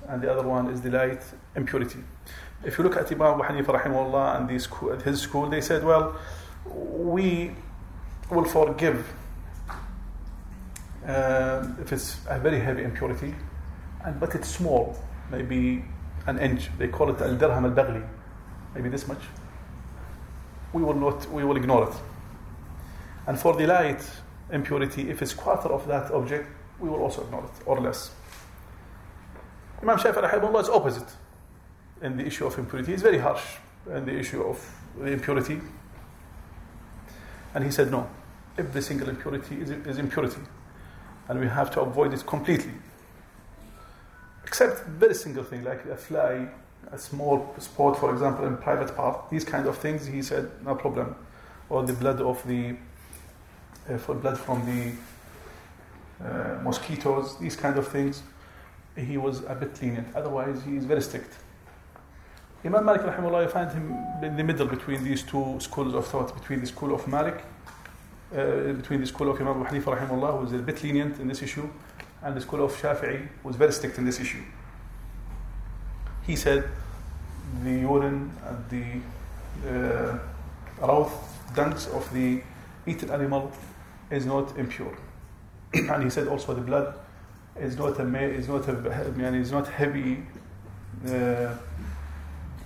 [0.08, 1.22] and the other one is the light
[1.56, 1.98] impurity.
[2.64, 5.82] If you look at Imam Abu Hanifa rahimahullah and the school, his school, they said,
[5.84, 6.16] well,
[6.64, 7.50] we
[8.30, 9.12] will forgive
[11.04, 13.34] um, if it's a very heavy impurity,
[14.04, 14.96] and but it's small,
[15.30, 15.84] maybe
[16.26, 16.68] an inch.
[16.78, 18.06] They call it al dirham al bagli,
[18.74, 19.22] maybe this much.
[20.72, 21.94] We will not, we will ignore it.
[23.26, 24.02] And for the light
[24.50, 26.48] impurity, if it's quarter of that object,
[26.80, 28.10] we will also ignore it or less.
[29.82, 31.08] Imam Shafi'i rahimahullah is opposite
[32.02, 32.92] in the issue of impurity.
[32.92, 33.42] He's very harsh
[33.92, 34.64] in the issue of
[34.98, 35.60] the impurity.
[37.54, 38.08] And he said, no,
[38.56, 40.40] every single impurity is, is impurity.
[41.28, 42.72] And we have to avoid it completely.
[44.44, 46.48] Except very single thing, like a fly,
[46.90, 50.74] a small spot, for example, in private part, these kind of things, he said, no
[50.74, 51.14] problem.
[51.68, 52.76] Or the blood of the,
[53.88, 54.92] uh, for blood from the
[56.24, 58.22] uh, mosquitoes, these kind of things,
[58.96, 60.08] he was a bit lenient.
[60.14, 61.34] Otherwise, he is very strict.
[62.64, 66.32] Imam Malik rahimahullah, you find him in the middle between these two schools of thought,
[66.34, 67.42] between the school of Malik,
[68.32, 71.26] uh, between the school of Imam Abu Hanifa rahimahullah, who is a bit lenient in
[71.26, 71.68] this issue,
[72.22, 74.42] and the school of Shafi'i, was very strict in this issue.
[76.22, 76.68] He said
[77.64, 80.18] the urine and the uh,
[81.54, 82.42] dunks of the
[82.86, 83.52] eaten animal
[84.10, 84.96] is not impure.
[85.74, 86.94] and he said also the blood
[87.58, 90.22] is not a, is not a, is not heavy
[91.06, 91.54] uh,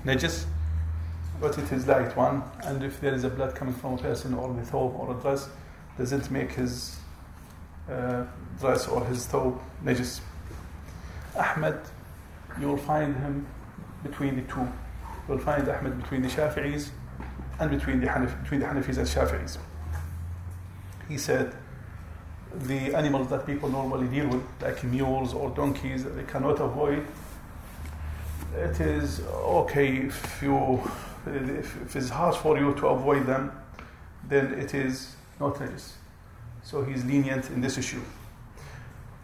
[0.05, 0.45] najis,
[1.41, 2.43] but it is light one.
[2.63, 5.21] And if there is a blood coming from a person or the thobe or a
[5.21, 5.49] dress,
[5.99, 7.06] doesn't make his uh,
[7.91, 8.25] Uh,
[8.59, 10.21] dress or his thobe najis.
[11.37, 11.79] Ahmed,
[12.61, 13.47] you will find him
[14.03, 14.61] between the two.
[14.61, 16.89] You will find Ahmed between the Shafi'is
[17.61, 19.59] and between the Hanaf, between the Hanafis and Shafi'is.
[21.09, 21.55] He said
[22.55, 27.07] the animals that people normally deal with, like mules or donkeys, that they cannot avoid.
[28.57, 30.83] It is okay if you
[31.27, 33.53] if, it's hard for you to avoid them,
[34.29, 35.93] then it is not najis.
[36.67, 38.01] So he's lenient in this issue.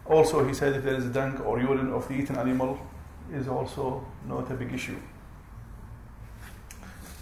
[0.05, 2.79] Also, he said if there is dung or urine of the eaten animal,
[3.33, 4.95] is also not a big issue.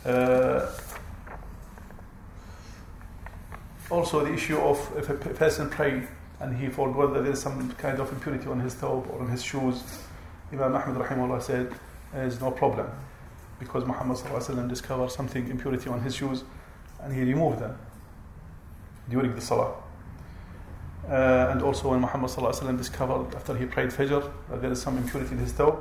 [0.05, 0.67] Uh,
[3.89, 6.07] also, the issue of if a person prayed
[6.39, 9.27] and he forgot that there is some kind of impurity on his thobe or on
[9.27, 9.81] his shoes,
[10.53, 11.73] Imam Ahmad rahimahullah said,
[12.13, 12.87] there is no problem
[13.57, 14.17] because Muhammad
[14.69, 16.43] discovered something impurity on his shoes
[16.99, 17.75] and he removed them
[19.09, 19.73] during the salah.
[21.09, 24.97] Uh, and also when Muhammad wasallam discovered after he prayed Fajr that there is some
[24.97, 25.77] impurity in his thobe,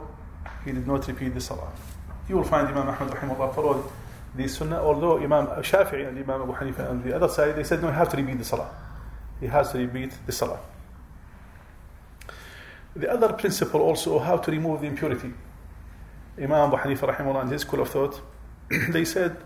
[0.64, 1.70] he did not repeat the salah.
[2.28, 3.85] You will find Imam Ahmad rahimahullah followed
[4.35, 7.83] the sunnah, although Imam Shafi'i and Imam Abu Hanifa on the other side, they said
[7.83, 8.70] no, he has to repeat the salah.
[9.40, 10.61] He has to repeat the salah.
[12.96, 15.33] The other principle also, how to remove the impurity.
[16.38, 18.20] Imam Abu Hanifa rahimahullah and his school of thought,
[18.90, 19.37] they said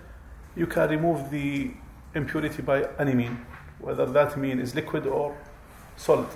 [0.54, 1.72] you can remove the
[2.14, 3.44] impurity by any mean.
[3.80, 5.36] whether that mean is liquid or
[5.96, 6.28] solid.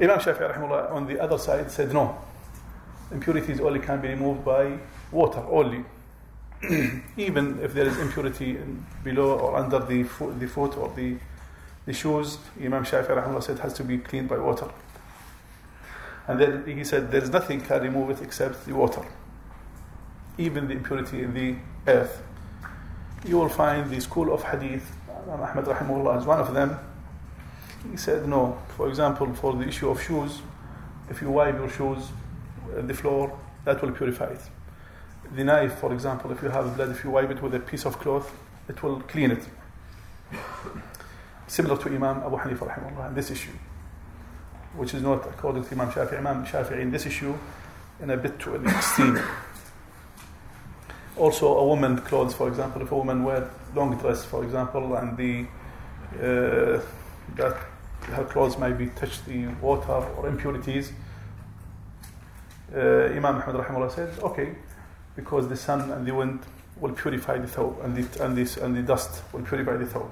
[0.00, 2.18] Imam Shafi'i rahimahullah, on the other side said no.
[3.12, 4.78] Impurities only can be removed by
[5.12, 5.84] water only.
[7.16, 8.58] Even if there is impurity
[9.04, 11.16] below or under the foot, the foot or the,
[11.86, 14.68] the shoes, Imam Shafi'i rahimahullah said has to be cleaned by water.
[16.26, 19.02] And then he said there is nothing can remove it except the water.
[20.38, 22.22] Even the impurity in the earth.
[23.24, 24.90] You will find the school of hadith,
[25.26, 26.78] Imam Ahmad rahimahullah is one of them.
[27.90, 28.58] He said no.
[28.76, 30.40] For example, for the issue of shoes,
[31.08, 32.08] if you wipe your shoes
[32.76, 34.40] on the floor, that will purify it.
[35.34, 37.86] The knife, for example, if you have blood, if you wipe it with a piece
[37.86, 38.30] of cloth,
[38.68, 39.42] it will clean it.
[41.46, 43.52] Similar to Imam Abu Hanifa rahimahullah in this issue,
[44.76, 46.18] which is not according to Imam Shafi'i.
[46.18, 47.34] Imam Shafi'i in this issue,
[48.00, 49.20] in a bit to an extreme.
[51.16, 55.16] Also, a woman clothes, for example, if a woman wear long dress, for example, and
[55.16, 55.46] the
[56.18, 56.80] uh,
[57.36, 57.56] that
[58.12, 60.92] her clothes might be touched the water or impurities.
[62.74, 64.54] Uh, Imam Ahmad rahimahullah said, okay,
[65.16, 66.40] because the sun and the wind
[66.80, 70.10] will purify the thawb and the, and, this, and the dust will purify the thawb.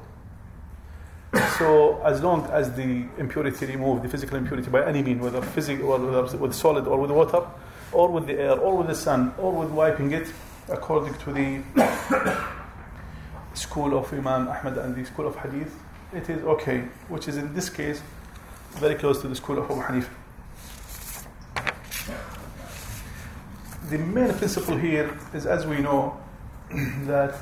[1.58, 5.88] So as long as the impurity removed, the physical impurity by any means, whether physical,
[5.88, 7.42] whether with solid or with water,
[7.92, 10.28] or with the air, or with the sun, or with wiping it,
[10.68, 11.62] according to the
[13.54, 15.74] school of Imam Ahmad and the school of Hadith,
[16.12, 18.02] it is okay, which is in this case
[18.72, 20.10] very close to the school of Abu Hanifa.
[23.90, 26.18] The main principle here is, as we know,
[27.04, 27.34] that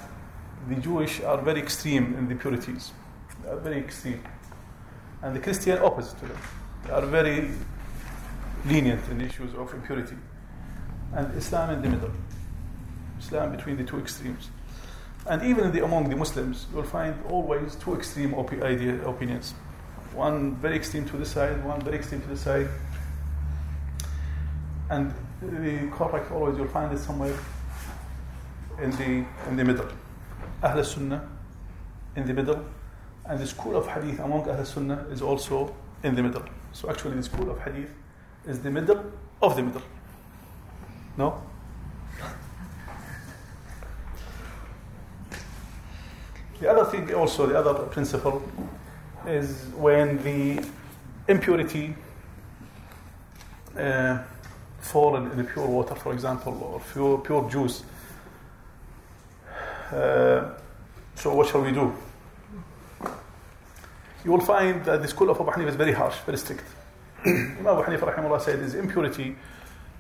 [0.69, 2.93] the Jewish are very extreme in the purities.
[3.43, 4.23] They are very extreme.
[5.23, 6.39] And the Christian opposite to them.
[6.85, 7.51] They are very
[8.67, 10.17] lenient in issues of impurity.
[11.15, 12.11] And Islam in the middle.
[13.19, 14.51] Islam between the two extremes.
[15.29, 19.53] And even the, among the Muslims, you'll find always two extreme op- idea, opinions.
[20.15, 22.69] One very extreme to the side, one very extreme to the side.
[24.89, 27.37] And the correct always you'll find it somewhere
[28.83, 29.87] in the in the middle.
[30.63, 31.29] Ahl Sunnah
[32.17, 32.65] in the middle,
[33.27, 36.43] and the school of Hadith among Ahl Sunnah is also in the middle.
[36.73, 37.91] So actually, the school of Hadith
[38.47, 39.05] is the middle
[39.41, 39.83] of the middle.
[41.17, 41.43] No.
[46.61, 48.43] The other thing, also, the other principle
[49.27, 50.63] is when the
[51.27, 51.95] impurity
[53.79, 54.19] uh,
[54.79, 57.83] fall in, the pure water, for example, or pure, pure juice.
[59.91, 60.51] Uh,
[61.15, 61.95] so, what shall we do?
[64.23, 66.65] You will find that the school of Abu Hanifa is very harsh, very strict.
[67.25, 69.35] Imam Abu Hanifa rahimahullah said, is impurity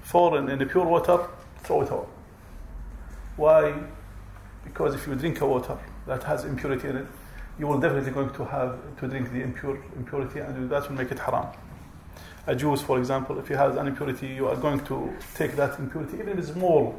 [0.03, 1.27] fallen in the pure water,
[1.63, 2.09] throw it out.
[3.37, 3.75] Why?
[4.63, 7.07] Because if you drink a water that has impurity in it,
[7.59, 11.11] you will definitely going to have to drink the impure impurity, and that will make
[11.11, 11.47] it haram.
[12.47, 15.79] A juice, for example, if it has an impurity, you are going to take that
[15.79, 16.99] impurity, even if it's small,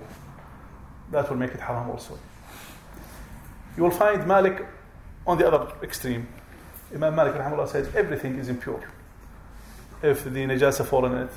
[1.11, 2.17] that will make it haram also.
[3.75, 4.65] You will find Malik
[5.25, 6.27] on the other extreme.
[6.93, 8.83] Imam Malik rahimahullah says everything is impure.
[10.03, 11.29] If the najasa fall in it,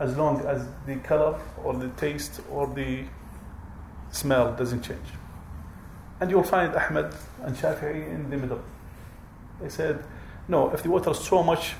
[0.00, 3.04] as long as the color or the taste or the
[4.10, 5.08] smell doesn't change.
[6.20, 8.60] And you'll find Ahmed and Shafi'i in the middle.
[9.60, 10.02] They said,
[10.48, 11.74] no, if the water is so much,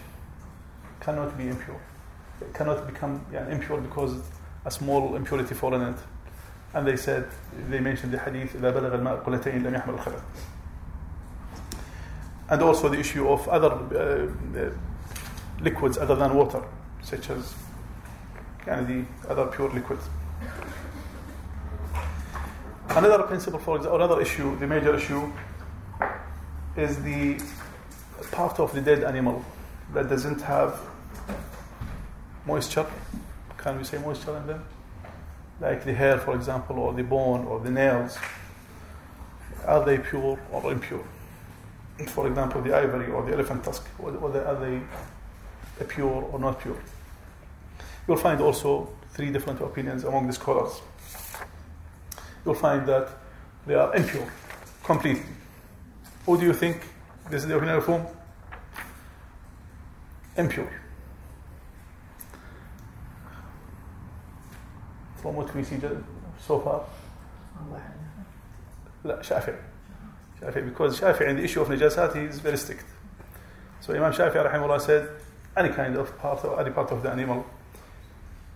[1.01, 1.81] cannot be impure.
[2.41, 4.21] It cannot become yeah, impure because
[4.65, 6.01] a small impurity fallen in it.
[6.75, 7.29] And they said,
[7.69, 10.23] they mentioned the hadith, إذا بلغ الماء قلتين لم يحمل الخبث.
[12.51, 14.71] And also the issue of other uh, uh
[15.61, 16.63] liquids other than water,
[17.03, 17.55] such as
[18.67, 20.09] yeah, the other pure liquids.
[22.91, 25.31] Another principle, for example, another issue, the major issue,
[26.77, 27.39] is the
[28.33, 29.45] part of the dead animal
[29.93, 30.81] that doesn't have
[32.47, 32.87] moisture.
[33.59, 34.65] Can we say moisture in them?
[35.61, 38.17] Like the hair, for example, or the bone, or the nails.
[39.67, 41.05] Are they pure or impure?
[42.07, 44.81] For example, the ivory or the elephant tusk, whether are they
[45.89, 46.79] pure or not pure?
[48.07, 50.81] You'll find also three different opinions among the scholars
[52.48, 53.10] you'll find that
[53.66, 54.28] they are impure
[54.84, 55.24] completely.
[56.26, 56.82] Who do you think
[57.30, 58.06] this is the opinion of whom?
[60.38, 60.72] Impure.
[65.18, 65.80] From what we see
[66.46, 66.84] so far?
[69.06, 69.56] لا شافعي
[70.42, 72.86] شافعي because Shafi'i in the issue of najasat he is very strict.
[73.82, 75.10] So Imam Shafi'i rahimahullah said
[75.58, 77.46] any kind of part or any part of the animal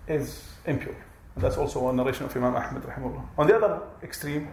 [0.08, 0.96] is impure.
[1.35, 3.25] And that's also a narration of Imam Ahmad rahimahullah.
[3.39, 4.49] On the other extreme,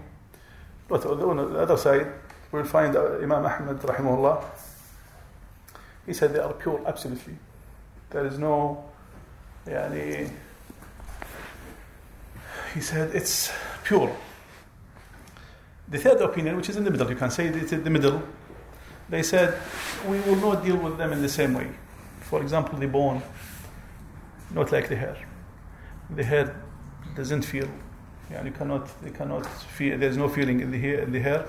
[0.89, 2.07] But on the other side,
[2.51, 4.43] we'll find uh, Imam Ahmad, rahimahullah,
[6.07, 7.38] he said they are pure absolutely.
[8.09, 8.84] There is no,
[9.67, 10.32] yani,
[12.73, 13.51] he said it's
[13.84, 14.11] pure.
[15.89, 18.23] The third opinion, which is in the middle, you can say it's in the middle,
[19.09, 19.59] they said
[20.07, 21.69] we will not deal with them in the same way.
[22.21, 23.21] For example, the bone,
[24.51, 25.17] not like the hair.
[26.09, 26.55] The hair
[27.20, 27.67] doesn't feel,
[28.32, 31.45] yeah, you cannot, they cannot feel, there's no feeling in the hair, in the hair.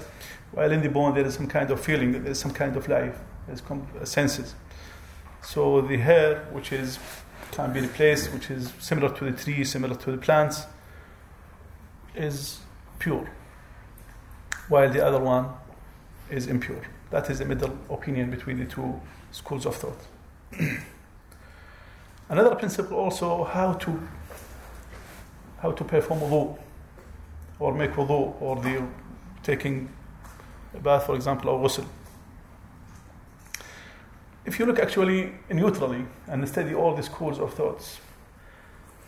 [0.51, 3.17] While in the bone, there is some kind of feeling, there's some kind of life,
[3.47, 4.57] there's uh, senses.
[5.43, 6.99] So the hair, which is
[7.53, 10.67] can be replaced, which is similar to the tree, similar to the plants,
[12.17, 12.61] is
[12.99, 13.31] pure,
[14.69, 15.47] while the other one
[16.31, 16.83] is impure.
[17.11, 19.01] That is the middle opinion between the two
[19.31, 20.01] schools of thought.
[22.29, 24.09] Another principle also how to
[25.61, 26.59] how to perform wudu
[27.59, 28.83] or make wudu or the
[29.43, 29.89] taking
[30.75, 31.85] a bath, for example, or ghusl.
[34.45, 38.01] If you look actually neutrally and study all the schools of thoughts,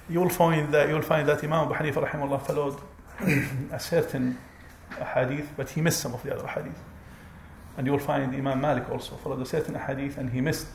[0.08, 2.80] you will find that you will find that Imam Abu Hanifa rahimahullah followed
[3.72, 4.38] a certain
[5.14, 6.78] hadith, but he missed some of the other hadith.
[7.76, 10.68] And you will find Imam Malik also followed a certain hadith and he missed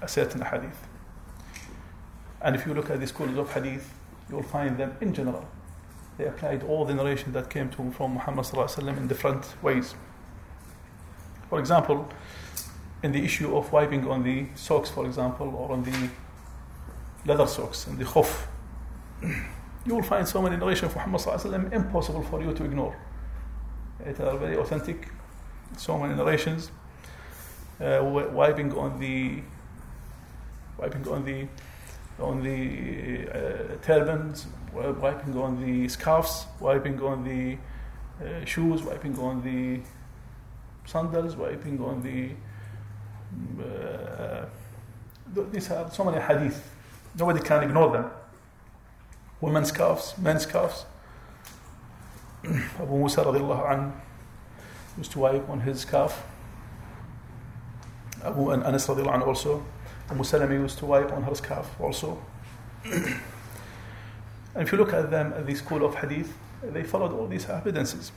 [0.00, 0.86] a certain hadith.
[2.40, 3.92] And if you look at the schools of hadith,
[4.28, 5.46] you will find them in general.
[6.16, 8.46] They applied all the narration that came to from Muhammad
[8.98, 9.94] in different ways.
[11.48, 12.08] For example,
[13.02, 16.10] in the issue of wiping on the socks, for example, or on the
[17.24, 18.46] leather socks, and the khuf,
[19.86, 22.96] you will find so many narration for Muhammad impossible for you to ignore.
[24.04, 25.08] It are very authentic,
[25.76, 26.70] so many narrations.
[27.80, 28.00] Uh,
[28.32, 29.40] wiping on the
[30.78, 31.46] wiping on the
[32.20, 37.56] on the uh, turbans, wiping on the scarves, wiping on the
[38.24, 39.80] uh, shoes, wiping on the
[40.86, 42.30] sandals, wiping on the.
[43.62, 44.46] Uh,
[45.52, 46.74] these are so many hadith.
[47.18, 48.10] Nobody can ignore them.
[49.40, 50.86] Women's scarves, men's scarves.
[52.80, 53.92] Abu Musa radiallahu anh
[54.96, 56.24] used to wipe on his scarf.
[58.24, 59.62] Abu Anas radiallahu anh also.
[60.10, 62.22] Umm Salama used to wipe on her scarf also.
[62.84, 63.20] and
[64.56, 66.32] if you look at them at the school of hadith,
[66.62, 68.12] they followed all these evidences.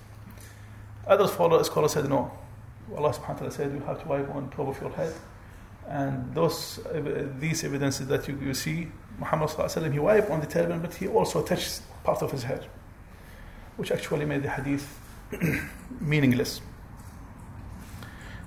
[1.07, 2.31] Others follow, scholars said no.
[2.95, 5.13] Allah subhanahu wa ta'ala said you have to wipe on top of your head.
[5.87, 6.79] And those
[7.39, 8.87] these evidences that you, you see,
[9.19, 12.61] Muhammad sallallahu he wiped on the turban, but he also touched part of his hair,
[13.77, 14.99] which actually made the hadith
[15.99, 16.61] meaningless.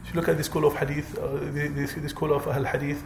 [0.05, 2.65] If you look at the school of hadith, uh, the, the, the school of Ahl
[2.65, 3.03] hadith,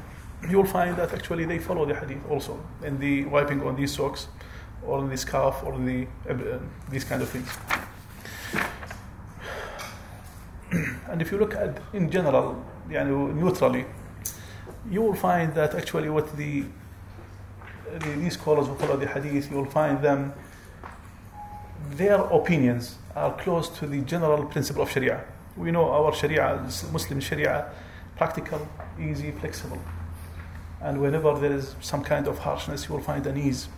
[0.48, 3.92] you will find that actually they follow the hadith also in the wiping on these
[3.94, 4.28] socks
[4.86, 6.58] or on the scarf or the uh,
[6.90, 7.48] these kind of things.
[11.10, 13.84] and if you look at in general, know, neutrally,
[14.90, 16.64] you will find that actually what the,
[17.98, 20.32] the these scholars who follow the hadith, you will find them
[21.90, 25.24] their opinions are close to the general principle of Sharia.
[25.56, 26.60] We know our Sharia,
[26.92, 27.70] Muslim Sharia,
[28.16, 28.68] practical,
[29.00, 29.80] easy, flexible.
[30.80, 33.68] And whenever there is some kind of harshness, you will find an ease.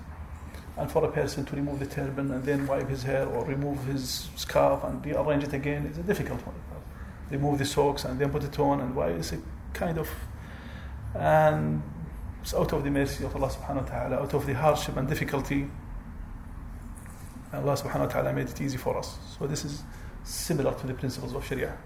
[0.76, 3.84] And for a person to remove the turban and then wipe his hair or remove
[3.84, 6.54] his scarf and rearrange it again is a difficult one.
[7.30, 9.38] Remove the socks and then put it on and why is a
[9.72, 10.08] kind of
[11.14, 11.82] and
[12.42, 15.08] it's out of the mercy of Allah subhanahu wa ta'ala, out of the hardship and
[15.08, 15.68] difficulty.
[17.52, 19.18] Allah subhanahu wa ta'ala made it easy for us.
[19.38, 19.82] So this is
[20.24, 21.76] similar to the principles of Sharia.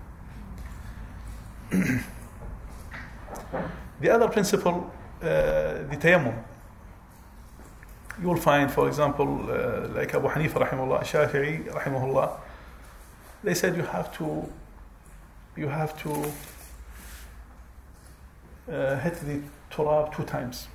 [4.00, 4.92] the other principle
[5.24, 6.42] the tayammum.
[8.20, 12.38] You will find, for example, uh, like Abu Hanifa rahimahullah, Shafi'i rahimahullah,
[13.42, 14.48] they said you have to,
[15.56, 16.32] you have to
[18.72, 20.68] uh, hit the turab two times.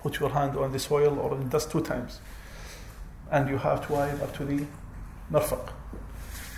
[0.00, 2.20] Put your hand on the soil or the dust two times.
[3.30, 4.66] And you have to wipe up to the
[5.32, 5.70] marfaq.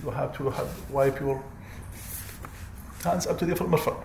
[0.03, 1.43] You have to have, wipe your
[3.05, 4.03] hands up to the marfaq.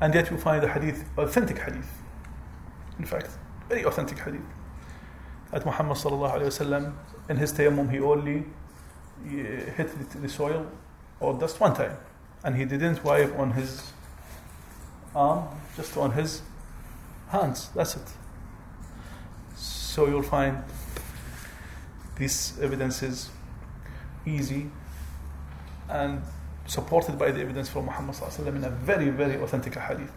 [0.00, 1.90] And yet you find the hadith, authentic hadith.
[2.98, 3.30] In fact,
[3.68, 4.42] very authentic hadith.
[5.50, 6.92] That Muhammad wasallam,
[7.28, 8.44] in his tayammum, he only
[9.24, 10.66] hit the soil
[11.20, 11.96] or dust one time.
[12.44, 13.92] And he didn't wipe on his
[15.14, 16.42] arm, just on his
[17.28, 17.70] hands.
[17.74, 18.08] That's it.
[19.56, 20.62] So you'll find
[22.16, 23.30] these evidences
[24.26, 24.70] easy
[25.88, 26.22] and
[26.68, 28.14] supported by the evidence from Muhammad
[28.46, 30.12] in a very, very authentic hadith.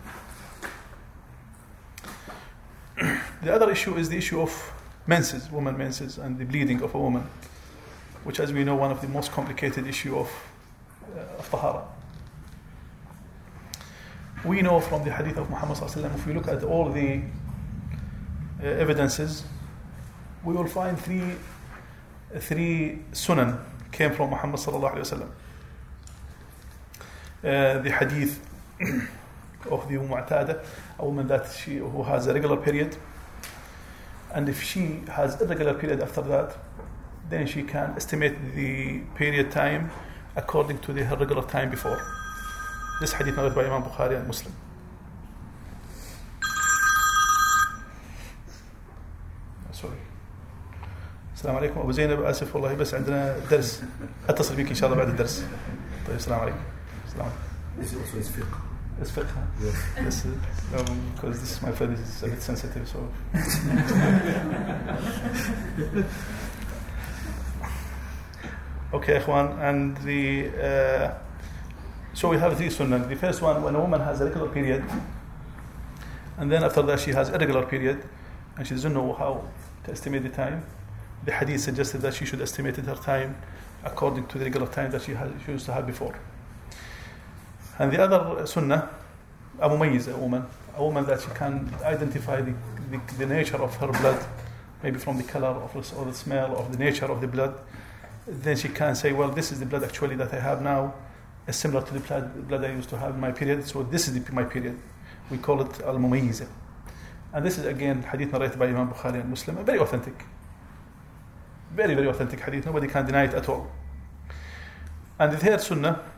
[3.42, 4.72] the other issue is the issue of
[5.08, 7.28] menses, woman menses, and the bleeding of a woman.
[8.24, 10.30] which, as we know, one of the most complicated issue of,
[11.16, 11.84] uh, of tahara.
[14.46, 17.22] We know from the hadith of Muhammad wasallam, if we look at all the
[18.62, 19.44] uh, evidences,
[20.44, 21.36] we will find three,
[22.38, 23.60] three sunan
[23.92, 25.30] came from Muhammad sallallahu alaihi wasallam.
[27.44, 27.82] Uh,
[29.70, 30.64] of the Mu'tada,
[30.98, 32.98] a woman that she who has a regular period,
[34.34, 36.58] and if she has irregular period after that,
[37.30, 39.92] then she can estimate the period time
[40.36, 42.02] according to the her regular time before.
[43.00, 44.54] This hadith narrated by Imam Bukhari and Muslim.
[49.72, 49.98] سوري
[51.36, 53.84] السلام عليكم ابو زينب اسف والله بس عندنا درس
[54.30, 55.46] اتصل بك ان شاء الله بعد الدرس
[56.08, 56.71] طيب السلام عليكم
[57.12, 57.32] Islam.
[57.78, 58.62] This is also his fiqh.
[59.02, 59.28] It's fiqh.
[59.62, 59.76] Yes.
[59.98, 60.26] yes.
[61.16, 63.00] Because um, my friend, is a bit sensitive, so.
[68.94, 70.50] okay, Ikhwan, and the.
[70.50, 71.14] Uh,
[72.14, 73.00] so we have three sunnah.
[73.00, 74.84] The first one, when a woman has a regular period,
[76.38, 78.04] and then after that she has irregular period,
[78.58, 79.44] and she doesn't know how
[79.86, 80.64] to estimate the time.
[81.26, 83.36] The hadith suggested that she should estimate her time
[83.84, 86.16] according to the regular time that she, has, she used to have before.
[87.82, 88.90] And the other sunnah,
[89.60, 92.54] a mumayyiz, a woman, a woman that she can identify the,
[92.92, 94.24] the, the nature of her blood,
[94.84, 97.60] maybe from the color of the, or the smell of the nature of the blood,
[98.28, 100.94] then she can say, well, this is the blood actually that I have now,
[101.48, 104.08] is similar to the blood, blood I used to have in my period, so this
[104.08, 104.78] is the, my period.
[105.32, 106.48] We call it al mumayyiza.
[107.34, 110.24] And this is again hadith narrated by Imam Bukhari and Muslim, very authentic.
[111.74, 112.68] Very, very authentic hadith.
[112.68, 113.72] Nobody can deny it at all.
[115.18, 116.11] And the third sunnah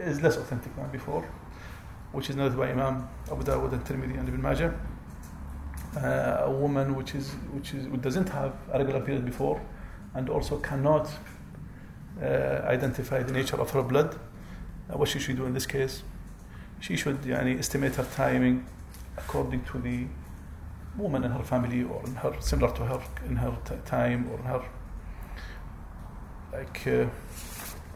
[0.00, 1.24] is less authentic than before,
[2.12, 4.74] which is noted by Imam Abu Dawud and Tirmidhi and Ibn Majah.
[5.96, 9.60] Uh, a woman which is which is which doesn't have a regular period before,
[10.14, 11.10] and also cannot
[12.22, 12.24] uh,
[12.64, 14.14] identify the nature of her blood.
[14.88, 16.02] Uh, what she should do in this case?
[16.80, 18.66] She should yani, estimate her timing
[19.16, 20.06] according to the
[20.96, 24.38] woman in her family or in her similar to her in her t- time or
[24.38, 24.62] her
[26.52, 27.06] like uh,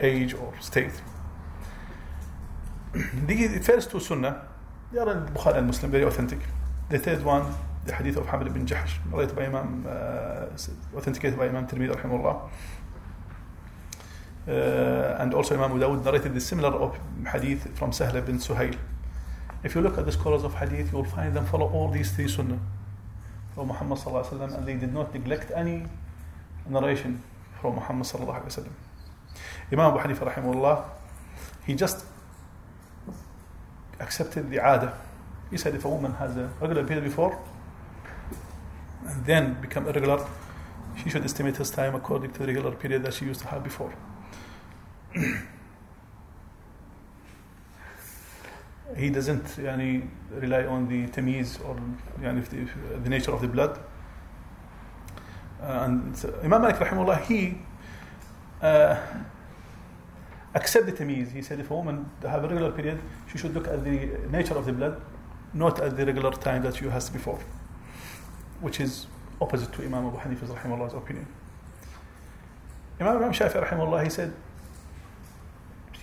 [0.00, 0.92] age or state.
[3.26, 4.46] the first two sunnah,
[4.92, 6.38] they are in Bukhari and Muslim, very authentic.
[6.90, 7.44] The third one,
[7.86, 12.48] the hadith of Hamid ibn Jahsh, narrated by Imam, uh, authenticated by Imam Tirmidhi rahimahullah.
[14.46, 16.92] Uh, and also Imam Dawud narrated the similar
[17.32, 18.76] hadith from Sahl ibn Suhail.
[19.64, 22.12] If you look at the scholars of hadith, you will find them follow all these
[22.12, 22.60] three sunnah
[23.54, 25.86] from Muhammad sallallahu alaihi wasallam, and they did not neglect any
[26.68, 27.22] narration
[27.60, 28.72] from Muhammad sallallahu alaihi wasallam.
[29.72, 30.84] Imam Abu Hanifa rahimahullah,
[31.66, 32.04] he just
[34.00, 34.98] accepted the ada.
[35.50, 37.38] He said if a woman has a regular period before
[39.06, 40.26] and then become irregular,
[41.02, 43.62] she should estimate his time according to the regular period that she used to have
[43.62, 43.94] before.
[48.96, 51.76] he doesn't yani, rely on the tamiz or
[52.20, 52.66] yani, the,
[52.98, 53.78] the nature of the blood.
[55.62, 57.58] Uh, and Imam Malik rahimahullah, he
[58.60, 58.96] uh,
[60.54, 61.32] accept the tamiz.
[61.32, 63.00] He said if a woman have a regular period,
[63.30, 65.00] she should look at the nature of the blood,
[65.52, 67.38] not at the regular time that she has before,
[68.60, 69.06] which is
[69.40, 71.26] opposite to Imam Abu Hanifa's rahimahullah's opinion.
[73.00, 74.32] Imam Imam Shafi rahimahullah, he said,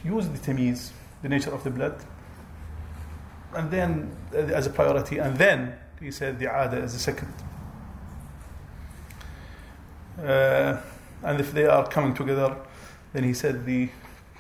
[0.03, 0.91] use the tamiz,
[1.21, 1.95] the nature of the blood,
[3.53, 7.33] and then uh, as a priority, and then he said the ada as a second.
[10.21, 10.77] Uh,
[11.23, 12.55] and if they are coming together,
[13.13, 13.89] then he said the,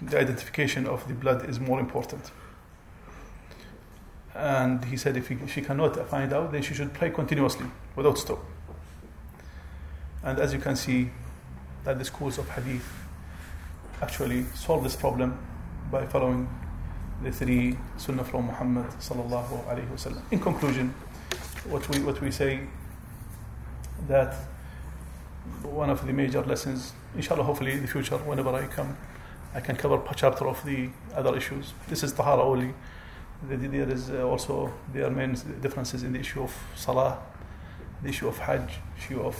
[0.01, 2.31] the identification of the blood is more important.
[4.33, 8.17] And he said if he, she cannot find out, then she should pray continuously without
[8.17, 8.39] stop.
[10.23, 11.11] And as you can see,
[11.83, 12.87] that the schools of hadith
[14.01, 15.37] actually solve this problem
[15.91, 16.47] by following
[17.23, 20.21] the three sunnah from Muhammad sallallahu alaihi wasallam.
[20.31, 20.93] In conclusion,
[21.65, 22.61] what we what we say
[24.07, 24.35] that
[25.63, 28.95] one of the major lessons, inshallah, hopefully in the future, whenever I come,
[29.53, 31.73] I can cover a chapter of the other issues.
[31.87, 32.73] This is tahara only.
[33.49, 37.17] The- the- There is uh, also there are main differences in the issue of salah,
[38.01, 39.35] the issue of hajj, issue of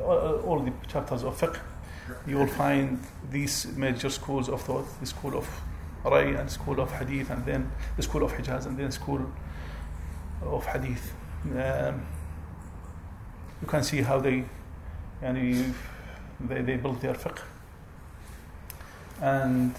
[0.00, 1.58] all, all the chapters of fiqh.
[2.26, 2.98] You will find
[3.30, 5.46] these major schools of thought: the school of
[6.04, 9.20] Ra'y and school of hadith, and then the school of Hijaz, and then school
[10.42, 11.12] of hadith.
[11.44, 12.06] Um,
[13.60, 14.44] you can see how they,
[15.22, 15.72] yani,
[16.40, 17.40] they, they built their fiqh.
[19.20, 19.74] And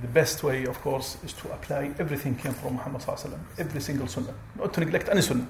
[0.00, 4.06] the best way, of course, is to apply everything came from Muhammad sallallahu every single
[4.06, 5.48] sunnah, not to neglect any sunnah.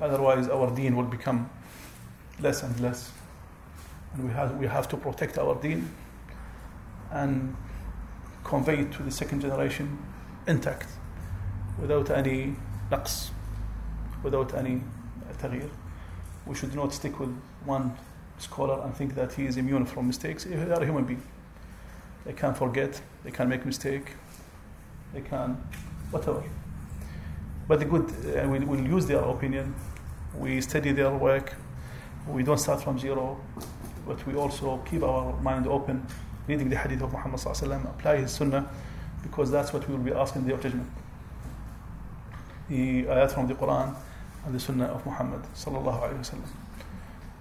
[0.00, 1.50] Otherwise, our deen will become
[2.40, 3.10] less and less
[4.14, 5.90] And we have, we have to protect our deen
[7.10, 7.56] and
[8.44, 9.98] convey it to the second generation
[10.46, 10.88] intact
[11.80, 12.56] without any
[12.90, 13.30] naqs,
[14.22, 14.82] without any
[15.40, 15.70] taghyir.
[16.46, 17.96] We should not stick with one
[18.38, 20.44] scholar and think that he is immune from mistakes.
[20.44, 21.22] They are a human being.
[22.24, 24.12] They can forget, they can make mistake,
[25.12, 25.56] they can
[26.10, 26.42] whatever.
[27.66, 29.74] But the good, uh, we will use their opinion.
[30.36, 31.54] We study their work.
[32.26, 33.38] We don't start from zero,
[34.06, 36.06] but we also keep our mind open,
[36.46, 38.68] reading the hadith of Muhammad sallallahu apply his sunnah,
[39.22, 40.88] because that's what we will be asking the judgment.
[42.68, 43.94] The ayat from the Quran
[44.44, 46.48] and the sunnah of Muhammad sallallahu alaihi wasallam.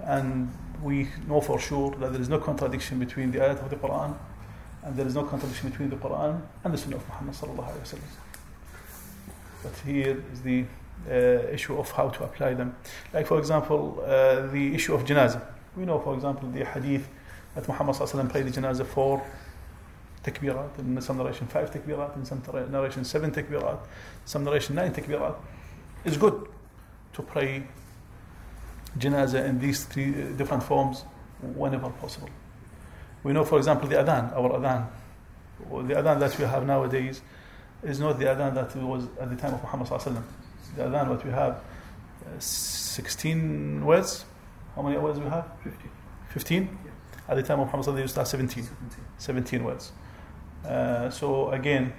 [0.04, 3.76] And we know for sure that there is no contradiction between the ayat of the
[3.76, 4.16] Quran
[4.88, 7.82] and there is no contradiction between the Quran and the sunnah of Muhammad sallallahu alaihi
[7.82, 8.12] wasallam.
[9.62, 10.64] But here is the
[11.10, 12.74] uh, issue of how to apply them.
[13.14, 15.46] Like, for example, uh, the issue of janazah.
[15.76, 17.10] We know, for example, the hadith
[17.54, 19.22] that Muhammad ﷺ prayed the janazah for
[20.24, 23.80] takbirat, in some narration five takbirat, in some narration seven takbirat,
[24.24, 25.36] some narration nine takbirat.
[26.06, 26.48] It's good
[27.12, 27.68] to pray
[28.98, 31.04] janazah in these three different forms
[31.42, 32.30] whenever possible.
[33.24, 34.88] We know, for example, the adhan, our adhan.
[35.88, 37.22] The adhan that we have nowadays
[37.84, 40.24] is not the adhan that was at the time of Muhammad sallallahu
[40.76, 44.26] The adhan that we have, uh, 16 words.
[44.76, 45.46] How many words we have?
[45.64, 45.90] 15.
[46.30, 46.64] 15?
[46.64, 46.92] Yeah.
[47.30, 48.64] At the time of Muhammad sallallahu used to have 17.
[48.64, 49.06] 17.
[49.18, 49.92] 17 words.
[50.66, 51.94] Uh, so again,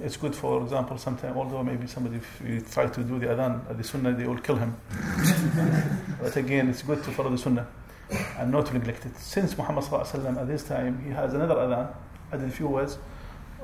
[0.00, 3.70] it's good, for example, sometimes, although maybe somebody, if you try to do the adhan
[3.70, 4.76] at the sunnah, they will kill him.
[6.20, 7.66] but again, it's good to follow the sunnah
[8.10, 9.16] and not to neglect it.
[9.18, 11.94] Since Muhammad at this time, he has another adhan,
[12.32, 12.98] added a few words.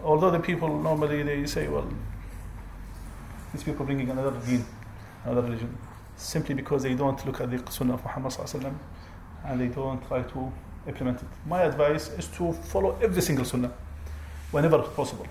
[0.02, 1.88] Although the people normally they say, well,
[3.52, 4.64] these people bringing another deen,
[5.24, 5.76] another religion,
[6.16, 8.34] simply because they don't look at the sunnah of Muhammad
[9.44, 10.52] and they don't try to
[10.86, 11.28] implement it.
[11.46, 13.72] My advice is to follow every single sunnah
[14.50, 15.26] whenever possible.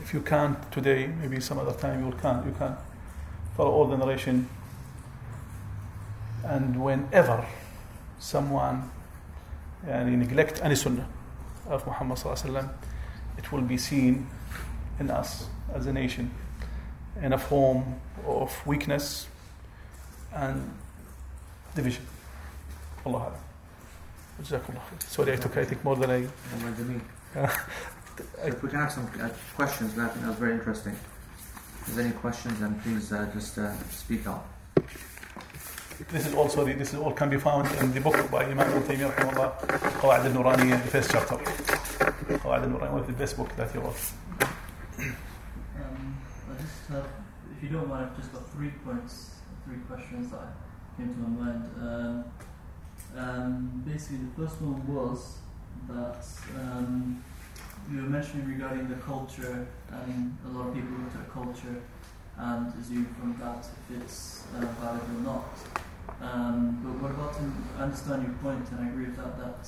[0.00, 2.46] If you can't today, maybe some other time you can.
[2.46, 2.76] You can
[3.56, 4.48] follow all the narration.
[6.44, 7.44] And whenever
[8.18, 8.90] someone
[9.86, 11.06] yani, neglect any sunnah
[11.66, 12.70] of Muhammad sallallahu
[13.36, 14.26] it will be seen
[14.98, 16.30] in us as a nation
[17.22, 17.84] in a form
[18.26, 19.26] of weakness
[20.34, 20.70] and
[21.74, 22.04] division.
[23.06, 23.32] Allah
[24.40, 24.70] khair.
[25.00, 26.26] Sorry, I took I think more than I.
[28.44, 30.92] if we can have some uh, questions, I think that was very interesting.
[30.92, 34.46] If there's any questions, then please uh, just uh, speak out.
[36.06, 38.70] This is also the, this is all can be found in the book by Imam
[38.70, 39.50] Ibn Taymiyyah rahimahullah,
[39.98, 41.34] Qawa'id al-Nurani, the first chapter.
[41.34, 43.96] Qawa'id al-Nurani was the best book that he wrote.
[44.38, 46.16] Um,
[46.48, 47.08] I just have,
[47.56, 49.30] if you don't mind, I've just got three points,
[49.64, 50.54] three questions that
[50.96, 51.64] came to my mind.
[51.80, 52.24] Um,
[53.16, 55.38] um, basically, the first one was
[55.88, 56.24] that
[56.60, 57.24] um,
[57.90, 61.82] you were mentioning regarding the culture, and a lot of people look at culture
[62.36, 65.44] and assume from that if it's uh, valid or not.
[66.20, 67.36] Um, but what about,
[67.78, 69.62] I understand your point, and I agree with that, that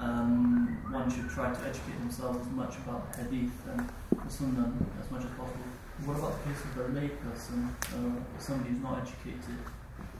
[0.00, 5.10] um, one should try to educate themselves as much about hadith and the sunnah as
[5.10, 5.70] much as possible.
[6.04, 9.56] What about the case of a lay person, uh, somebody who's not educated?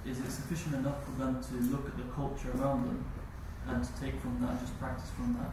[0.06, 3.04] Is it sufficient enough for them to look at the culture around them
[3.68, 5.52] and to take from that and just practice from that?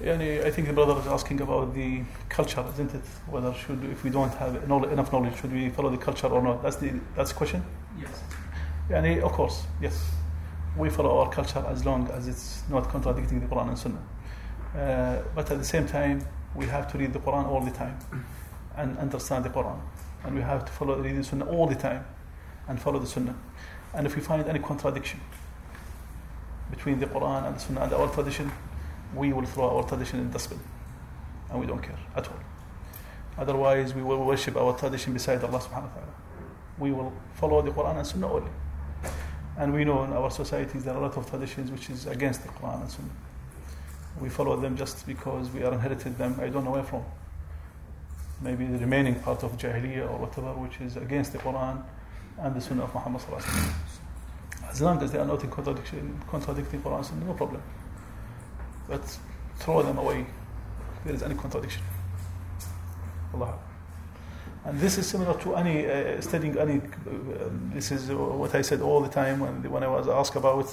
[0.00, 3.04] Yani, I think the brother is asking about the culture, isn't it?
[3.28, 6.62] Whether should if we don't have enough knowledge, should we follow the culture or not?
[6.62, 7.62] That's the that's the question.
[8.00, 8.22] Yes.
[8.92, 10.04] Yani, of course, yes.
[10.76, 14.02] We follow our culture as long as it's not contradicting the Quran and Sunnah.
[14.76, 17.98] Uh, but at the same time, we have to read the Quran all the time
[18.76, 19.78] and understand the Quran,
[20.24, 22.04] and we have to follow read the Sunnah all the time
[22.68, 23.34] and follow the Sunnah.
[23.94, 25.20] And if we find any contradiction
[26.70, 28.52] between the Quran and the Sunnah and our tradition,
[29.14, 30.60] we will throw our tradition in the dustbin
[31.50, 32.40] and we don't care at all.
[33.38, 36.14] Otherwise, we will worship our tradition beside Allah subhanahu wa ta'ala.
[36.78, 38.50] We will follow the Quran and Sunnah only.
[39.58, 42.42] And we know in our societies there are a lot of traditions which is against
[42.42, 43.08] the Quran and Sunnah.
[44.20, 47.04] We follow them just because we are inherited them, I don't know where from.
[48.40, 51.82] Maybe the remaining part of Jahiliyyah or whatever, which is against the Quran
[52.38, 53.22] and the Sunnah of Muhammad.
[54.68, 57.62] As long as they are not in contradiction, contradicting Quran and Sunnah, no problem
[58.88, 59.18] but
[59.56, 61.82] throw them away if there is any contradiction.
[63.34, 63.58] Allah.
[64.64, 66.76] And this is similar to any uh, studying any.
[66.78, 70.72] Uh, this is what I said all the time when, when I was asked about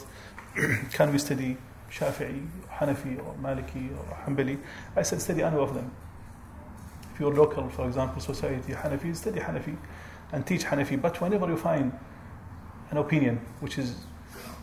[0.92, 1.58] can we study
[1.92, 4.60] Shafi'i, Hanafi, or Maliki, or Hanbali.
[4.96, 5.92] I said study any of them.
[7.14, 9.76] If you're local, for example, society Hanafi, study Hanafi
[10.32, 11.02] and teach Hanafi.
[11.02, 11.92] But whenever you find
[12.92, 13.96] an opinion which is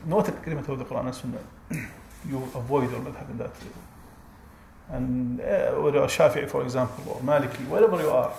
[0.07, 1.39] not agreement with the Quran and Sunnah,
[2.29, 3.55] you avoid your madhab in that.
[4.89, 8.33] And uh, a Shafi'i, for example, or Maliki, wherever you are,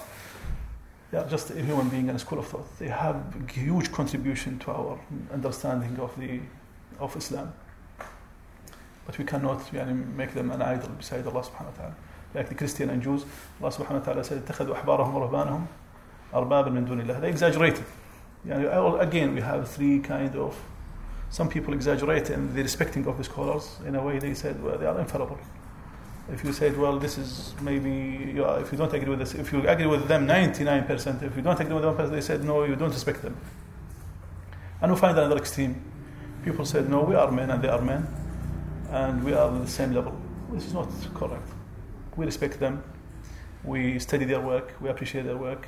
[1.10, 2.78] they are just a human being and a school of thought.
[2.78, 4.98] They have a huge contribution to our
[5.32, 6.40] understanding of the
[6.98, 7.52] of Islam.
[9.06, 11.94] But we cannot yani, make them an idol beside Allah subhanahu wa ta'ala.
[12.34, 13.24] Like the Christian and Jews,
[13.60, 15.66] Allah subhanahu wa ta'ala said, اتخذوا أحبارهم ورهبانهم
[16.32, 17.20] أربابا من دون الله.
[17.20, 17.84] They exaggerated.
[18.46, 20.56] Yani, again, we have three kind of
[21.30, 23.78] some people exaggerate in the respecting of the scholars.
[23.86, 25.38] In a way, they said, well, they are infallible.
[26.31, 29.33] If you said, well, this is maybe, you are, if you don't agree with this,
[29.33, 32.63] if you agree with them 99%, if you don't agree with them, they said, no,
[32.63, 33.37] you don't respect them.
[34.81, 35.81] And we find another extreme.
[36.43, 38.05] People said, no, we are men and they are men,
[38.91, 40.19] and we are on the same level.
[40.51, 41.47] This is not correct.
[42.17, 42.83] We respect them,
[43.63, 45.67] we study their work, we appreciate their work,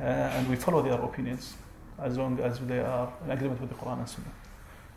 [0.00, 1.54] uh, and we follow their opinions
[1.98, 4.32] as long as they are in agreement with the Quran and Sunnah.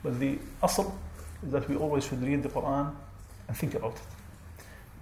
[0.04, 0.94] But the asl
[1.44, 2.94] is that we always should read the Quran
[3.48, 4.13] and think about it.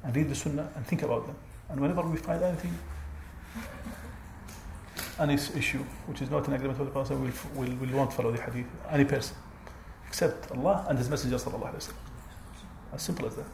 [0.03, 1.35] And read the Sunnah and think about them.
[1.69, 2.77] And whenever we find anything,
[5.19, 7.19] any issue which is not in agreement with the Quran,
[7.55, 9.35] we'll, we'll, we won't follow the hadith, any person,
[10.07, 11.35] except Allah and His Messenger.
[12.93, 13.45] As simple as that.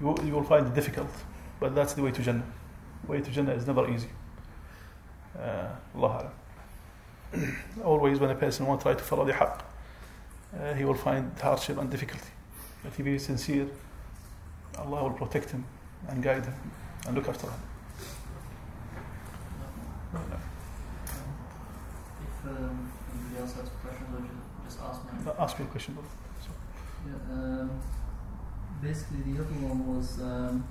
[0.00, 1.10] You, you will find it difficult,
[1.58, 2.44] but that's the way to Jannah.
[3.06, 4.08] way to Jannah is never easy.
[5.38, 6.30] Uh, Allah
[7.84, 9.60] Always when a person to try to follow the haqq,
[10.60, 12.28] uh, he will find hardship and difficulty.
[12.82, 13.66] But if he is sincere,
[14.78, 15.64] Allah will protect him
[16.08, 16.54] and guide him
[17.06, 17.60] and look after him.
[22.24, 24.20] If um, anybody else has questions, or
[24.64, 25.32] just ask me.
[25.38, 25.96] Ask me a question.
[26.40, 26.50] So.
[27.06, 27.70] Yeah, um,
[28.82, 30.64] basically, the other one was um,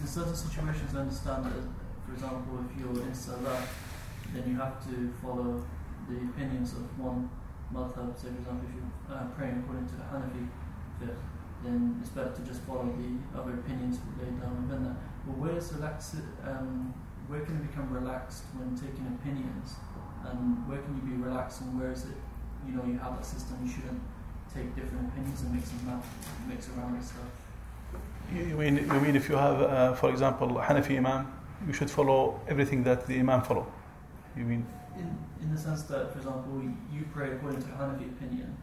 [0.00, 1.52] in certain situations, I understand that,
[2.06, 3.62] for example, if you're in Salah,
[4.32, 5.62] then you have to follow
[6.08, 7.28] the opinions of one
[7.72, 8.16] madhab.
[8.16, 10.48] So, for example, if you're uh, praying according to the Hanafi
[10.98, 11.16] fiqh,
[11.64, 14.96] then it's better to just follow the other opinions laid down within that.
[15.26, 16.16] But where is relax?
[16.44, 16.94] Um,
[17.28, 19.74] where can you become relaxed when taking opinions?
[20.26, 22.18] And where can you be relaxed and where is it?
[22.66, 23.58] You know, you have that system.
[23.64, 24.02] You shouldn't
[24.54, 26.04] take different opinions and mix them up,
[26.48, 27.32] mix around and stuff.
[28.34, 31.26] You mean you mean if you have, uh, for example, Hanafi Imam,
[31.66, 33.66] you should follow everything that the Imam follow.
[34.36, 34.66] You mean?
[34.96, 38.56] In, in the sense that, for example, you pray according to Hanafi opinion,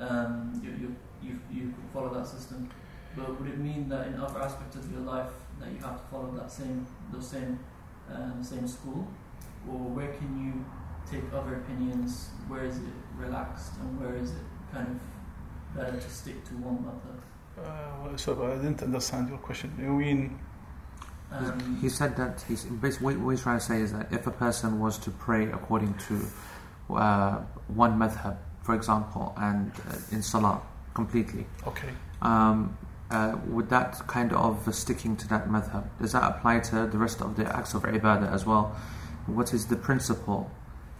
[0.00, 2.70] um, you, you, you, you follow that system.
[3.16, 6.06] But would it mean that in other aspects of your life that you have to
[6.10, 7.58] follow that same, the same,
[8.12, 9.08] um, same school,
[9.68, 10.64] or where can you
[11.10, 12.30] take other opinions?
[12.48, 16.84] Where is it relaxed, and where is it kind of better to stick to one
[16.84, 17.18] method?
[17.58, 19.72] Uh, so I didn't understand your question.
[19.80, 20.38] You mean
[21.32, 24.30] um, he said that he's basically what he's trying to say is that if a
[24.30, 27.38] person was to pray according to uh,
[27.68, 28.36] one madhab,
[28.66, 30.60] for example, and uh, in salah
[30.92, 31.90] completely, okay,
[32.20, 32.76] um,
[33.10, 37.22] uh, would that kind of sticking to that madhab does that apply to the rest
[37.22, 38.76] of the acts of ibadah as well?
[39.26, 40.50] What is the principle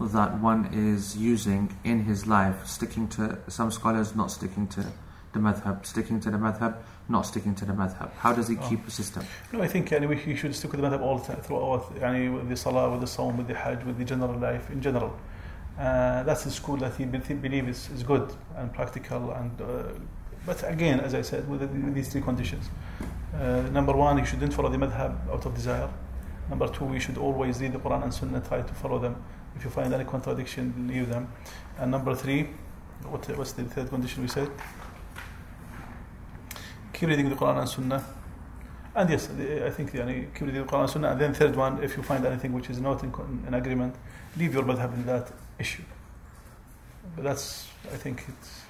[0.01, 2.67] that one is using in his life?
[2.67, 4.87] Sticking to some scholars, not sticking to
[5.33, 6.77] the madhab, sticking to the madhab
[7.09, 8.13] not sticking to the madhab?
[8.15, 8.69] How does he oh.
[8.69, 9.25] keep a system?
[9.53, 12.33] No, I think anyway, he should stick with the madhab all the time, throughout, yani,
[12.35, 15.17] with the salah, with the saum, with the hajj, with the general life in general.
[15.79, 19.31] Uh, that's the school that he believes is, is good and practical.
[19.33, 19.93] And uh,
[20.47, 22.71] But again, as I said, with, the, with these three conditions.
[23.35, 25.91] Uh, number one, you shouldn't follow the madhab out of desire.
[26.49, 29.23] Number two, you should always read the Quran and Sunnah, try to follow them.
[29.57, 31.29] If you find any contradiction, leave them.
[31.79, 32.49] And number three,
[33.03, 34.51] what, what's the third condition we said?
[36.97, 38.05] keep reading the Quran and Sunnah.
[38.95, 41.11] And yes, I think yani, keep reading the Quran and Sunnah.
[41.11, 43.13] And then third one, if you find anything which is not in,
[43.47, 43.95] in agreement,
[44.39, 45.83] leave your madhab in that issue.
[47.15, 48.63] But that's, I think, it's,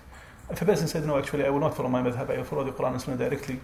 [0.50, 2.64] if a person said, no, actually, I will not follow my madhab, I will follow
[2.64, 3.60] the Quran and Sunnah directly,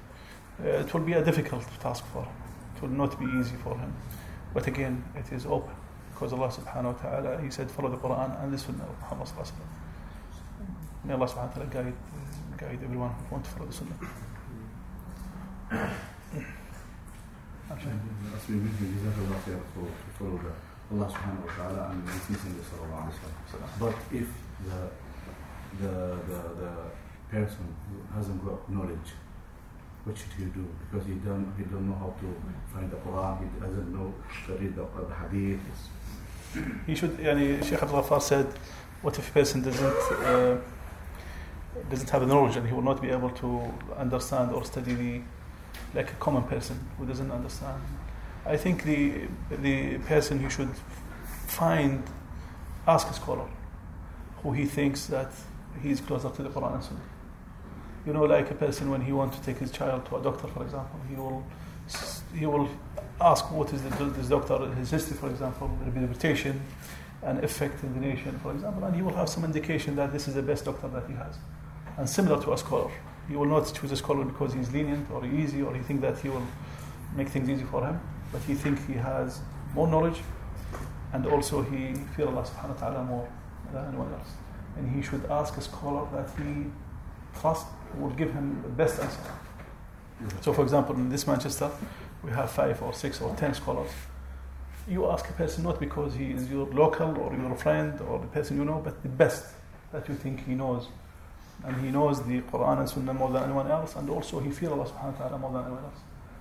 [0.63, 2.33] uh, it will be a difficult task for him.
[2.77, 3.93] It will not be easy for him.
[4.55, 5.75] But again, it is open.
[6.13, 9.29] Because Allah subhanahu wa ta'ala, He said, follow the Quran and the Sunnah of Muhammad
[9.29, 11.95] sallallahu alayhi wa May Allah subhanahu wa ta'ala guide,
[12.59, 13.99] guide everyone who wants to follow the Sunnah.
[17.73, 17.89] Asmi
[20.93, 24.29] Allah subhanahu wa ta'ala and Messenger sallallahu alayhi wa But if
[24.67, 24.81] the,
[25.81, 25.95] the,
[26.29, 26.73] the, the
[27.31, 29.11] person who hasn't got knowledge,
[30.05, 30.67] what should he do?
[30.81, 32.29] Because he don't, he don't know how to
[32.75, 34.13] find the Quran, he doesn't know
[34.47, 35.61] to read the, the Hadith.
[36.87, 38.47] He should, yani, Sheikh Abdul Ghaffar said,
[39.01, 40.59] what if a person doesn't uh,
[41.91, 45.21] doesn't have the knowledge and he will not be able to understand or study the
[45.95, 47.83] like a common person who doesn't understand.
[48.45, 50.75] I think the the person who should
[51.47, 52.03] find
[52.87, 53.49] ask a scholar
[54.43, 55.31] who he thinks that
[55.83, 57.01] he's closer to the Quran and Sunnah.
[58.07, 60.49] You know, like a person when he wants to take his child to a doctor,
[60.49, 61.45] for example, he will
[62.35, 62.69] he will
[63.21, 66.61] ask what is the, this doctor, his history, for example, reputation
[67.23, 70.27] and effect in the nation, for example, and he will have some indication that this
[70.27, 71.37] is the best doctor that he has.
[71.97, 72.91] And similar to a scholar,
[73.29, 76.19] he will not choose a scholar because he's lenient or easy or he think that
[76.19, 76.47] he will
[77.15, 78.01] make things easy for him,
[78.33, 79.41] but he thinks he has
[79.75, 80.21] more knowledge
[81.13, 83.29] and also he fear Allah subhanahu wa ta'ala more
[83.73, 84.29] than anyone else.
[84.77, 86.67] And he should ask a scholar that he
[87.39, 89.21] trusts will give him the best answer.
[90.41, 91.71] So for example, in this Manchester,
[92.23, 93.91] we have five or six or ten scholars.
[94.89, 98.27] You ask a person not because he is your local or your friend or the
[98.29, 99.47] person you know, but the best
[99.93, 100.89] that you think he knows.
[101.65, 104.73] And he knows the Quran and Sunnah more than anyone else, and also he fears
[104.73, 106.01] Allah subhanahu wa ta'ala more than anyone else.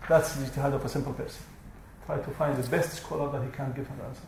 [0.09, 1.43] That's the ijtihad of a simple person
[2.06, 4.22] Try to find the best scholar that he can give him the answer.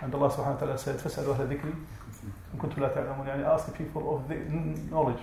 [0.00, 1.74] And Allah subhanahu wa ta'ala said, فَاسْأَلُوا أَهْلَ الذِّكْرِ
[2.54, 4.36] إِن كُنتُمْ لَا تَعْلَمُونَ يعني ask the people of the
[4.90, 5.18] knowledge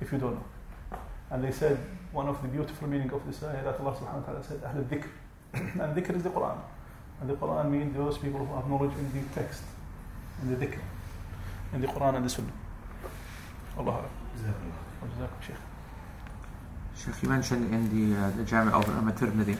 [0.00, 0.98] if you don't know.
[1.30, 1.78] And they said,
[2.12, 4.84] one of the beautiful meaning of this ayah that Allah subhanahu wa ta'ala said, أهل
[4.84, 5.08] الذكر.
[5.54, 6.58] and dhikr is the Quran.
[7.20, 9.62] And the Quran means those people who have knowledge in the text,
[10.42, 10.78] in the dhikr,
[11.72, 12.52] in the Quran and the Sunnah.
[13.78, 14.04] Allah
[14.36, 15.56] Jazakum Shaykh.
[16.96, 19.56] Sheikh, you mentioned in the uh, the Jami of Imam Tirmidhi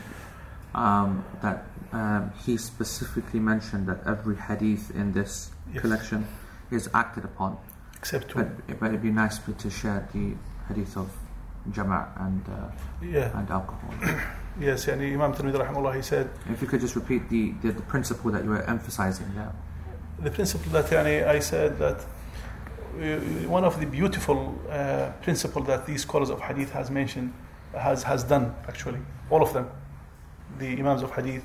[0.76, 5.82] um, that um, he specifically mentioned that every hadith in this Yes.
[5.82, 6.26] collection
[6.72, 7.57] is acted upon.
[7.97, 8.39] Except two.
[8.39, 10.34] But, but it'd be nice for- to share the
[10.70, 11.09] hadith of
[11.74, 13.38] Jama' and uh, Yeah.
[13.38, 13.91] and alcohol.
[14.59, 17.82] Yes, yani Imam Tirmidhi rahimahullah, he said, If you could just repeat the, the, the
[17.84, 19.51] principle that you were emphasizing there.
[20.20, 25.86] the principle that yani, I said that uh, one of the beautiful uh, principle that
[25.86, 27.34] these scholars of hadith has mentioned
[27.78, 28.99] has has done actually
[29.30, 29.70] all of them
[30.60, 31.43] the imams of hadith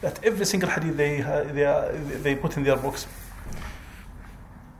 [0.00, 1.92] that every single hadith they ha- they, are,
[2.22, 3.06] they put in their books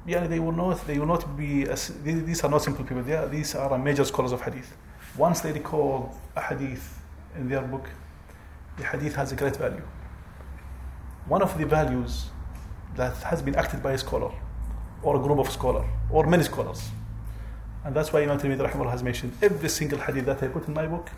[0.06, 1.64] yeah they will not they will not be
[2.02, 4.76] these are not simple people they are, these are major scholars of hadith
[5.16, 7.00] once they record a hadith
[7.36, 7.88] in their book
[8.76, 9.86] the hadith has a great value
[11.26, 12.30] one of the values
[12.96, 14.32] that has been acted by a scholar
[15.02, 16.90] or a group of scholars or many scholars.
[17.84, 20.86] And that's why Imam Tirmidhi has mentioned every single hadith that I put in my
[20.86, 21.08] book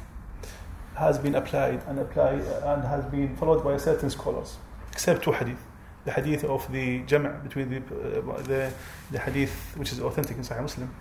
[0.94, 4.58] has been applied and applied and has been followed by certain scholars,
[4.92, 5.62] except two hadith.
[6.04, 8.72] The hadith of the jam' between the, uh, the,
[9.10, 10.92] the hadith which is authentic in Sahih Muslim.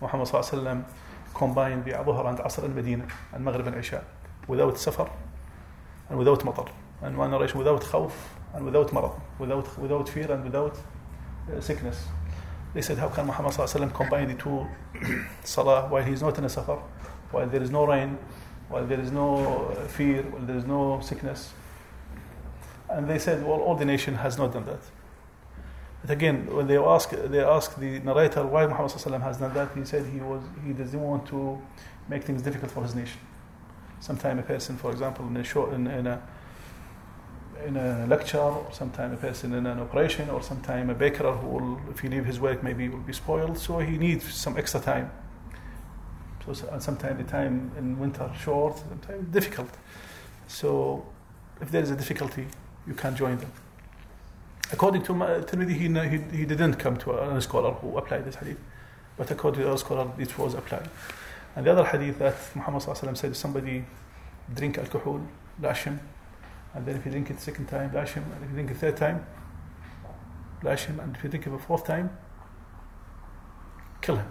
[0.00, 0.84] Muhammad wasallam
[1.34, 4.04] combined the Dhuhr and Asr and Medina and Maghrib and Isha
[4.46, 5.10] without safar
[6.08, 6.68] and without matar
[7.02, 8.12] and one narration without khawf
[8.54, 12.04] and without marad, without, without fear and without uh, sickness.
[12.74, 14.66] They said, how can Muhammad wasallam combine the two
[15.44, 16.82] salah while he's not in a safar,
[17.30, 18.18] while there is no rain,
[18.68, 21.52] while there is no fear, while there is no sickness?
[22.88, 24.80] And they said, well, all the nation has not done that.
[26.02, 28.92] But again, when they ask, they ask the narrator why Muhammad
[29.22, 31.60] has done that, he said he was he doesn't want to
[32.08, 33.20] make things difficult for his nation.
[33.98, 36.22] Sometime a person, for example, in a show, in, in a
[37.64, 41.48] in a lecture, or sometime a person in an operation, or sometime a baker who
[41.48, 43.58] will, if he leave his work, maybe will be spoiled.
[43.58, 45.10] So he needs some extra time.
[46.46, 49.70] So s- sometimes the time in winter short, sometimes difficult.
[50.48, 51.04] So
[51.60, 52.46] if there is a difficulty,
[52.86, 53.50] you can join them.
[54.72, 58.58] According to Tirmidhi, he, he, didn't come to a, scholar who applied this hadith,
[59.16, 60.88] but according to other scholar, it was applied.
[61.54, 63.84] And the other hadith that Muhammad said, if somebody
[64.54, 65.20] drink alcohol,
[65.62, 66.00] lash him,
[66.74, 68.76] and then if you drink it second time, lash him, and if you drink it
[68.76, 69.24] third time,
[70.62, 72.10] lash him, and if you drink it a fourth time,
[74.02, 74.26] kill him.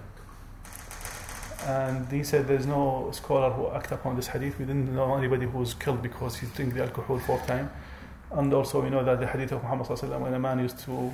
[1.66, 4.60] And he said there's no scholar who act upon this hadith.
[4.60, 7.72] We didn't know anybody who was killed because he drank the alcohol fourth time.
[8.32, 11.12] And also we know that the hadith of Muhammad sallallahu when a man used to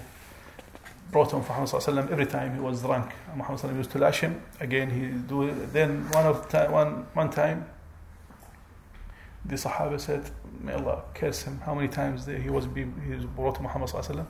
[1.11, 4.19] brought him Muhammad sallallahu every time he was drunk, and Muhammad sallallahu used to lash
[4.21, 4.41] him.
[4.59, 5.73] Again, he do it.
[5.73, 7.65] Then one of ti- one one time,
[9.45, 10.29] the Sahaba said,
[10.61, 13.89] "May Allah curse him." How many times he was be, he was brought to Muhammad
[13.89, 14.27] sallallahu?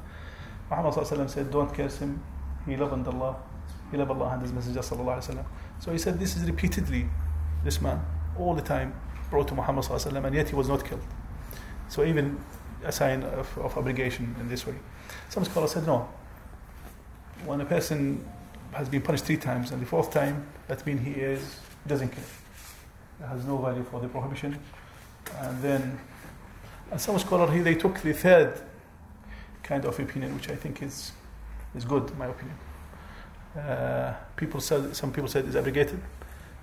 [0.69, 2.21] Muhammad sallallahu said, "Don't curse him.
[2.65, 3.35] He loved Allah.
[3.91, 5.45] He loved Allah and His Messenger sallallahu alaihi wasallam."
[5.81, 7.09] So he said, "This is repeatedly,
[7.63, 7.99] this man
[8.37, 8.93] all the time
[9.29, 11.03] brought to Muhammad and yet he was not killed."
[11.89, 12.39] So even
[12.83, 14.75] a sign of, of obligation in this way.
[15.29, 16.07] Some scholars said no.
[17.45, 18.23] When a person
[18.73, 22.23] has been punished three times and the fourth time, that means he is doesn't care.
[23.19, 24.57] It has no value for the prohibition.
[25.39, 25.99] And then,
[26.91, 28.61] and some scholars here they took the third
[29.63, 31.11] kind of opinion, which I think is
[31.75, 32.57] is good, in my opinion.
[33.56, 36.00] Uh, people said some people said it's abrogated.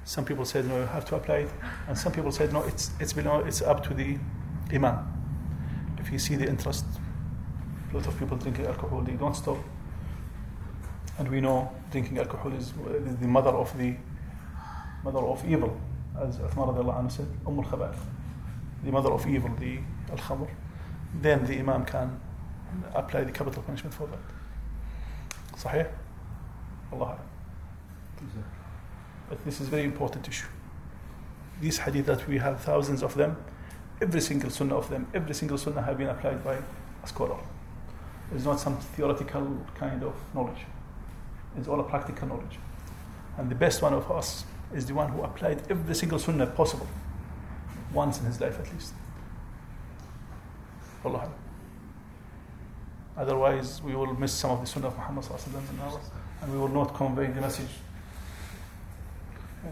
[0.06, 1.50] Some people said no, you have to apply it,
[1.88, 4.18] and some people said no, it's it's below, it's up to the
[4.72, 4.98] imam.
[5.98, 6.86] If you see the interest,
[7.92, 9.58] a lot of people drinking alcohol, they don't stop.
[11.18, 13.96] And we know drinking alcohol is the mother of the
[15.04, 15.78] mother of evil,
[16.20, 17.96] as Uthman radiallahu anhu said, Umm al
[18.84, 19.80] the mother of evil, the
[20.12, 20.50] al-khamr.
[21.22, 22.20] Then the imam can
[22.94, 24.20] apply the capital punishment for that.
[25.58, 25.97] صحيح?
[26.93, 27.19] Allah.
[29.29, 30.47] But this is very important issue.
[31.61, 33.37] These hadith that we have thousands of them,
[34.01, 36.59] every single sunnah of them, every single sunnah have been applied by
[37.03, 37.37] a scholar.
[38.35, 40.67] It's not some theoretical kind of knowledge.
[41.57, 42.59] It's all a practical knowledge.
[43.37, 46.87] And the best one of us is the one who applied every single sunnah possible
[47.93, 48.93] once in his life at least.
[51.05, 51.31] Allah.
[53.17, 56.11] Otherwise, we will miss some of the sunnah of Muhammad sallallahu in ours,
[56.42, 57.74] and we will not convey the message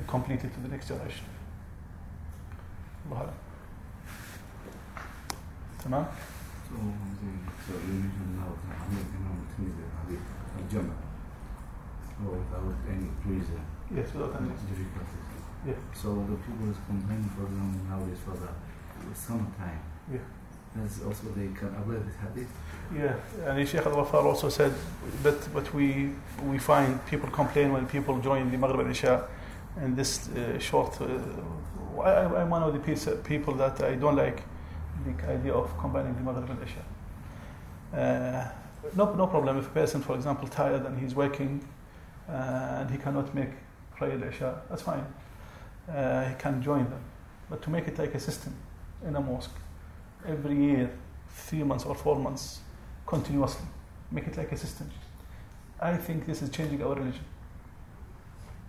[0.07, 1.25] completely to the next generation.
[3.11, 3.21] Allah.
[3.21, 3.33] Alam.
[5.83, 6.05] تمام؟
[6.69, 6.75] So,
[7.67, 10.25] so you mentioned now that Muhammad Imam Tirmidhi hadith
[10.57, 10.95] al-Jama
[12.23, 13.59] or without any reason,
[13.95, 14.49] Yes, without any.
[14.69, 15.25] difficulties.
[15.67, 15.73] Yeah.
[16.01, 18.49] So the people is complaining for them nowadays for the
[19.15, 19.81] summertime.
[20.13, 20.23] Yeah.
[21.06, 22.48] Also hadith.
[22.94, 23.16] Yeah,
[23.46, 24.72] and Sheikh Al-Wafar also said
[25.22, 26.10] that but we
[26.44, 29.24] we find people complain when people join the Maghrib and Isha
[29.82, 31.00] in this uh, short.
[31.00, 34.42] Uh, I, I'm one of the piece, people that I don't like
[35.04, 36.84] the idea of combining the Maghrib and Isha.
[37.92, 38.48] Uh,
[38.94, 41.66] no, no problem if a person, for example, tired and he's working
[42.28, 43.50] uh, and he cannot make
[43.96, 45.04] prayer Isha, that's fine.
[45.88, 47.00] Uh, he can join them.
[47.48, 48.54] But to make it like a system
[49.06, 49.54] in a mosque,
[50.28, 50.90] every year,
[51.28, 52.60] three months or four months,
[53.06, 53.66] continuously,
[54.10, 54.90] make it like a system.
[55.80, 57.24] I think this is changing our religion.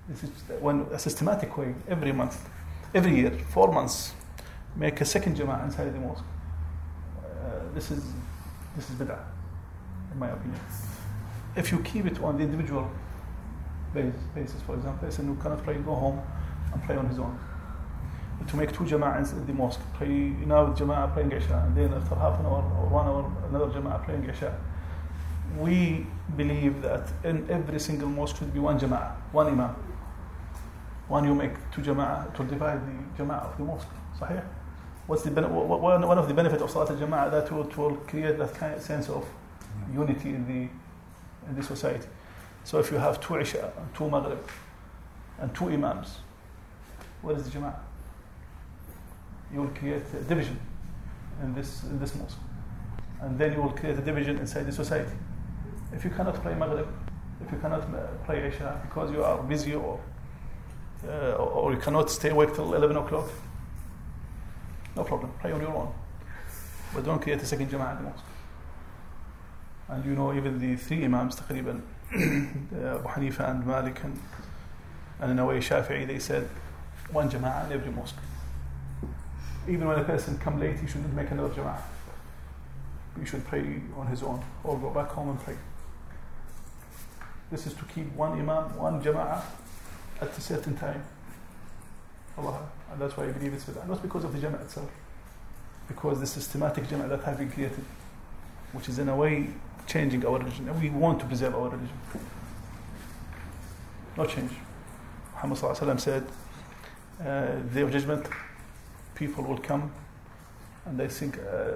[0.09, 0.29] This is
[0.59, 2.49] when a systematic way, every month,
[2.93, 4.13] every year, four months,
[4.75, 6.23] make a second jama'ah inside the mosque.
[7.19, 8.03] Uh, this is
[8.75, 9.19] this is bid'ah,
[10.13, 10.59] in my opinion.
[11.55, 12.89] If you keep it on the individual
[13.93, 16.21] basis, basis for example, a person cannot pray, go home
[16.71, 17.37] and pray on his own.
[18.45, 20.07] To make two jama'ahs in the mosque, pray
[20.45, 24.03] now jama'ah praying Isha, and then after half an hour or one hour, another jama'ah
[24.05, 24.55] praying Isha.
[25.57, 29.75] We believe that in every single mosque should be one jama'ah, one imam.
[31.07, 33.87] One you make two jama'ah, it will divide the jama'ah of the mosque.
[34.19, 34.43] Sahih?
[35.07, 38.75] What's the one of the benefits of Salat al-Jama'ah that will, will create that kind
[38.75, 39.25] of sense of
[39.93, 40.69] unity in the
[41.49, 42.07] in the society.
[42.65, 44.45] So if you have two Isha, and two Maghrib,
[45.39, 46.17] and two Imams,
[47.21, 47.86] what is the Jama'ah?
[49.52, 50.58] You will create a division
[51.42, 52.38] in this in this mosque,
[53.20, 55.16] and then you will create a division inside the society.
[55.92, 56.88] If you cannot pray Maghrib,
[57.44, 60.00] if you cannot uh, pray Isha because you are busy or
[61.06, 63.28] uh, or or you cannot stay awake till 11 o'clock,
[64.96, 65.92] no problem, pray on your own.
[66.94, 68.24] But don't create a second Jama'ah in the mosque.
[69.88, 74.18] And you know, even the three Imams, تقريبا, uh, Abu Hanifa and Malik and,
[75.20, 76.48] and in a way Shafi'i, they said
[77.10, 78.16] one Jama'ah in every mosque.
[79.67, 81.81] Even when a person come late, he shouldn't make another Jama'ah.
[83.19, 85.57] He should pray on his own or go back home and pray.
[87.51, 89.41] This is to keep one Imam, one Jama'ah
[90.21, 91.03] at a certain time.
[92.37, 92.69] Allah.
[92.91, 93.87] And that's why I believe it's bid'ah.
[93.87, 94.89] Not because of the Jama'ah itself,
[95.87, 97.83] because the systematic Jama'ah that have been created,
[98.73, 99.49] which is in a way
[99.87, 100.67] changing our religion.
[100.69, 101.97] And we want to preserve our religion.
[104.15, 104.51] No change.
[105.33, 106.25] Muhammad said,
[107.21, 108.25] uh, day of judgment,
[109.16, 109.92] people will come
[110.86, 111.72] and they think, uh,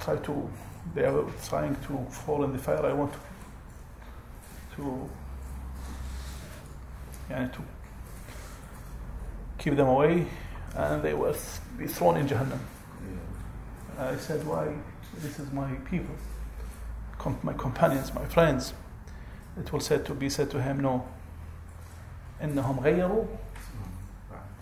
[0.00, 0.50] try to,
[0.94, 2.84] they are trying to fall in the fire.
[2.84, 3.18] I want to,
[4.76, 5.10] to,
[7.30, 7.62] yeah, to
[9.58, 10.26] keep them away,
[10.74, 11.36] and they will
[11.78, 12.58] be thrown in Jahannam.
[13.98, 14.74] I said, why?
[15.18, 16.14] This is my people,
[17.18, 18.74] com- my companions, my friends.
[19.58, 21.08] It will said to be said to him, no.
[22.42, 23.26] إنهم غيروا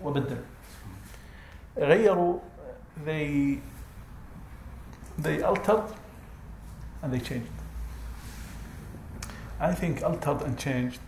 [0.03, 0.45] وبدلوا.
[1.79, 2.41] غيروا,
[3.05, 3.59] they
[5.19, 5.85] they altered
[7.03, 7.49] and they changed.
[9.61, 11.01] I think altered and changed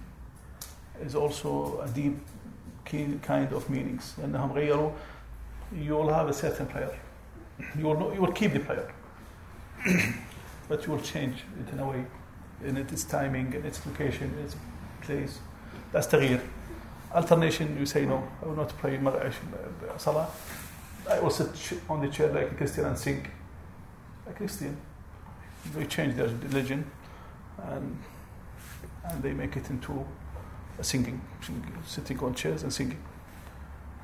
[1.05, 2.17] is also a deep
[2.85, 4.15] key- kind of meanings.
[4.19, 4.93] أنهم غيروا,
[5.73, 6.97] you will have a certain prayer.
[7.77, 8.89] You will, know, you will keep the prayer.
[10.69, 12.05] but you will change it in a way,
[12.65, 14.57] in its timing, in its location, in its
[15.01, 15.39] place.
[15.93, 16.41] That's تغيير.
[17.14, 20.30] Alternation, you say no, I will not pray uh, Salah.
[21.10, 21.50] I will sit
[21.90, 23.28] on the chair like a Christian and sing.
[24.30, 24.78] A Christian.
[25.76, 26.90] They change their religion
[27.68, 27.98] and,
[29.04, 30.06] and they make it into
[30.82, 31.22] singing,
[31.86, 33.04] sitting on chairs and singing.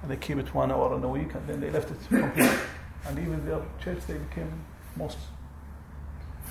[0.02, 2.60] And they keep it one hour in a week and then they left it completely.
[3.08, 4.52] and even their church, they became
[4.96, 5.22] mosques.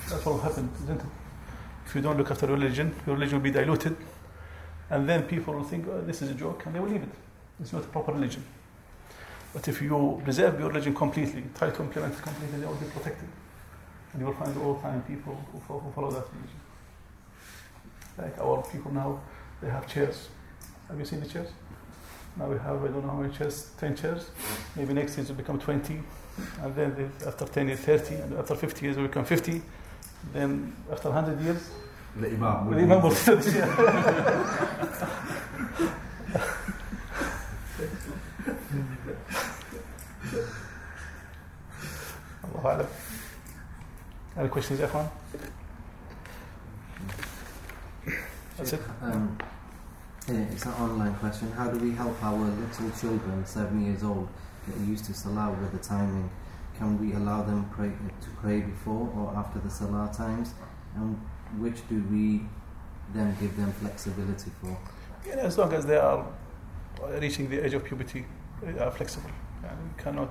[0.09, 1.05] That's what happened, isn't it?
[1.85, 3.95] If you don't look after religion, your religion will be diluted,
[4.89, 7.09] and then people will think, oh, this is a joke, and they will leave it.
[7.59, 8.43] It's not a proper religion.
[9.53, 12.85] But if you preserve your religion completely, try to implement it completely, they will be
[12.85, 13.27] protected.
[14.13, 16.59] And you will find all time people who who follow that religion.
[18.17, 19.19] Like our people now,
[19.61, 20.29] they have chairs.
[20.87, 21.49] Have you seen the chairs?
[22.37, 24.29] Now we have, I don't know how many chairs, 10 chairs.
[24.75, 25.99] Maybe next year it will become 20.
[26.61, 28.15] And then after 10 years, 30.
[28.15, 29.61] And after 50 years, it will become 50.
[30.33, 31.69] Then after 100 years,
[32.19, 32.71] the imam.
[32.71, 33.37] The imam also
[44.35, 45.09] Any questions, Ikhwan?
[48.57, 48.81] That's it.
[49.01, 49.37] Um,
[50.27, 51.51] yeah, it's an online question.
[51.51, 54.27] How do we help our little children, seven years old,
[54.67, 56.29] get used to salah with the timing?
[56.77, 60.53] Can we allow them pray, to pray before or after the salah times?
[60.95, 61.19] And
[61.59, 62.41] which do we
[63.13, 64.77] then give them flexibility for?
[65.25, 66.25] Yeah, as long as they are
[67.19, 68.25] reaching the age of puberty,
[68.61, 69.29] they are flexible.
[69.63, 70.29] And we cannot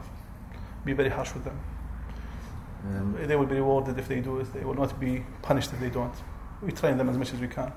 [0.85, 1.59] be very harsh with them.
[2.85, 4.53] Um, They will be rewarded if they do it.
[4.53, 6.15] They will not be punished if they don't.
[6.63, 7.73] We train them as much as we can.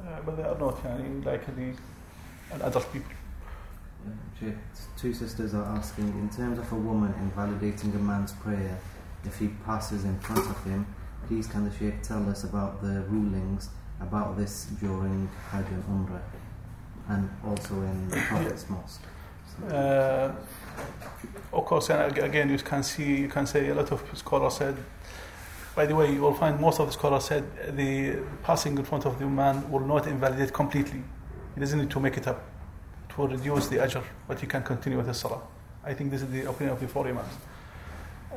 [0.00, 1.74] Uh, but they are not yani, like the
[2.52, 3.10] an adult people.
[4.38, 4.54] Sheikh,
[4.98, 8.78] two sisters are asking, in terms of a woman invalidating a man's prayer,
[9.24, 10.86] if he passes in front of him,
[11.26, 13.70] please can the Sheikh tell us about the rulings
[14.00, 16.22] about this during Hajj and Umrah
[17.08, 19.02] and also in the Prophet's Mosque?
[19.68, 20.32] Uh,
[21.52, 24.76] of course, and again, you can see, you can say a lot of scholars said.
[25.76, 27.44] By the way, you will find most of the scholars said
[27.76, 31.02] the passing in front of the man will not invalidate completely.
[31.54, 32.42] He doesn't need to make it up.
[33.08, 35.40] It will reduce the ajr, but he can continue with the salah.
[35.84, 37.34] I think this is the opinion of the four imams.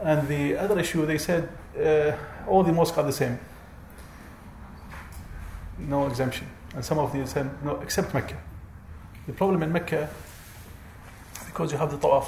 [0.03, 2.15] And the other issue, they said uh,
[2.47, 3.39] all the mosques are the same.
[5.79, 6.47] No exemption.
[6.75, 8.37] And some of them said no, except Mecca.
[9.25, 10.09] The problem in Mecca
[11.57, 12.27] because you have the tawaf.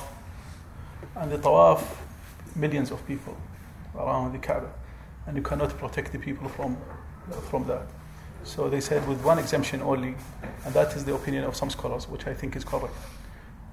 [1.15, 1.84] And the tawaf,
[2.55, 3.38] millions of people
[3.95, 4.72] around the Kaaba.
[5.28, 6.76] And you cannot protect the people from,
[7.49, 7.86] from that.
[8.43, 10.15] So they said with one exemption only,
[10.65, 12.95] and that is the opinion of some scholars, which I think is correct.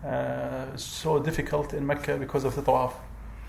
[0.05, 2.93] Uh, so difficult in Mecca because of the tawaf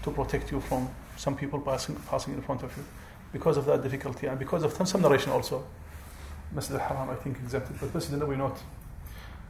[0.03, 2.83] to protect you from some people passing, passing in front of you.
[3.33, 5.63] Because of that difficulty, and because of some, narration also.
[6.53, 8.57] Masjid al-Haram, I think, exempted, but Masjid al-Nabawi not.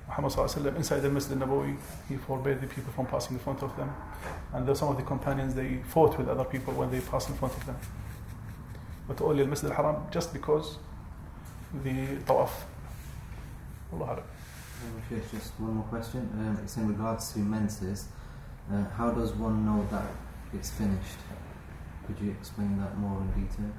[0.08, 1.78] Muhammad inside the Masjid al-Nabawi,
[2.10, 3.94] he forbade the people from passing in front of them.
[4.54, 7.56] And some of the companions, they fought with other people when they passed in front
[7.56, 7.78] of them.
[9.08, 10.78] But only al-Masjid al-Haram, just because
[11.84, 12.50] the tawaf.
[13.94, 14.12] Allah.
[14.14, 16.30] Um, just one more question.
[16.34, 18.08] Um, it's in regards to menses.
[18.72, 20.06] Uh, how does one know that
[20.54, 21.20] it's finished?
[22.06, 23.74] Could you explain that more in detail?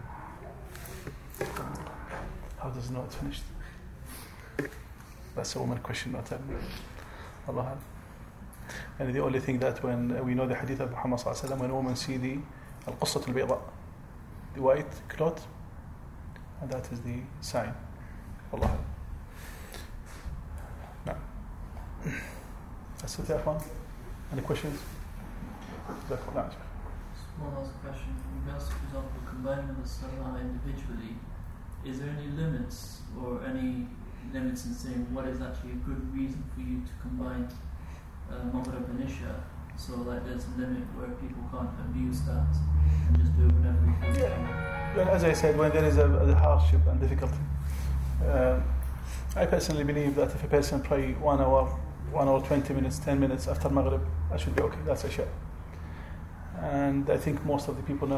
[2.59, 3.43] How does it know it's finished?
[5.35, 6.39] That's a woman question, not a
[7.47, 7.79] Allah
[8.99, 11.97] And the only thing that when we know the hadith of Muhammad wasallam, when woman
[11.97, 12.39] see the
[12.87, 13.59] al-qasat al-bayda,
[14.55, 15.47] the white cloth,
[16.61, 17.73] and that is the sign.
[18.53, 18.77] Allah.
[23.01, 23.63] That's it, Ikhwan.
[24.33, 24.79] Any questions?
[26.09, 28.13] That's One last question.
[28.13, 31.17] In regards to, for example, combining the salah individually,
[31.85, 33.87] is there any limits or any
[34.33, 37.49] limits in saying what is actually a good reason for you to combine
[38.31, 39.45] uh, Maghrib and Isha?
[39.77, 42.53] So, like, there's a limit where people can't abuse that
[43.07, 44.97] and just do whatever they can.
[44.97, 45.09] Yeah.
[45.09, 47.39] As I said, when there is a, a hardship and difficulty,
[48.27, 48.61] uh,
[49.37, 51.67] I personally believe that if a person pray one hour,
[52.11, 54.81] one hour, 20 minutes, 10 minutes after Maghrib, that should be okay.
[54.85, 55.29] That's a share.
[56.63, 58.17] And I think most of the people now.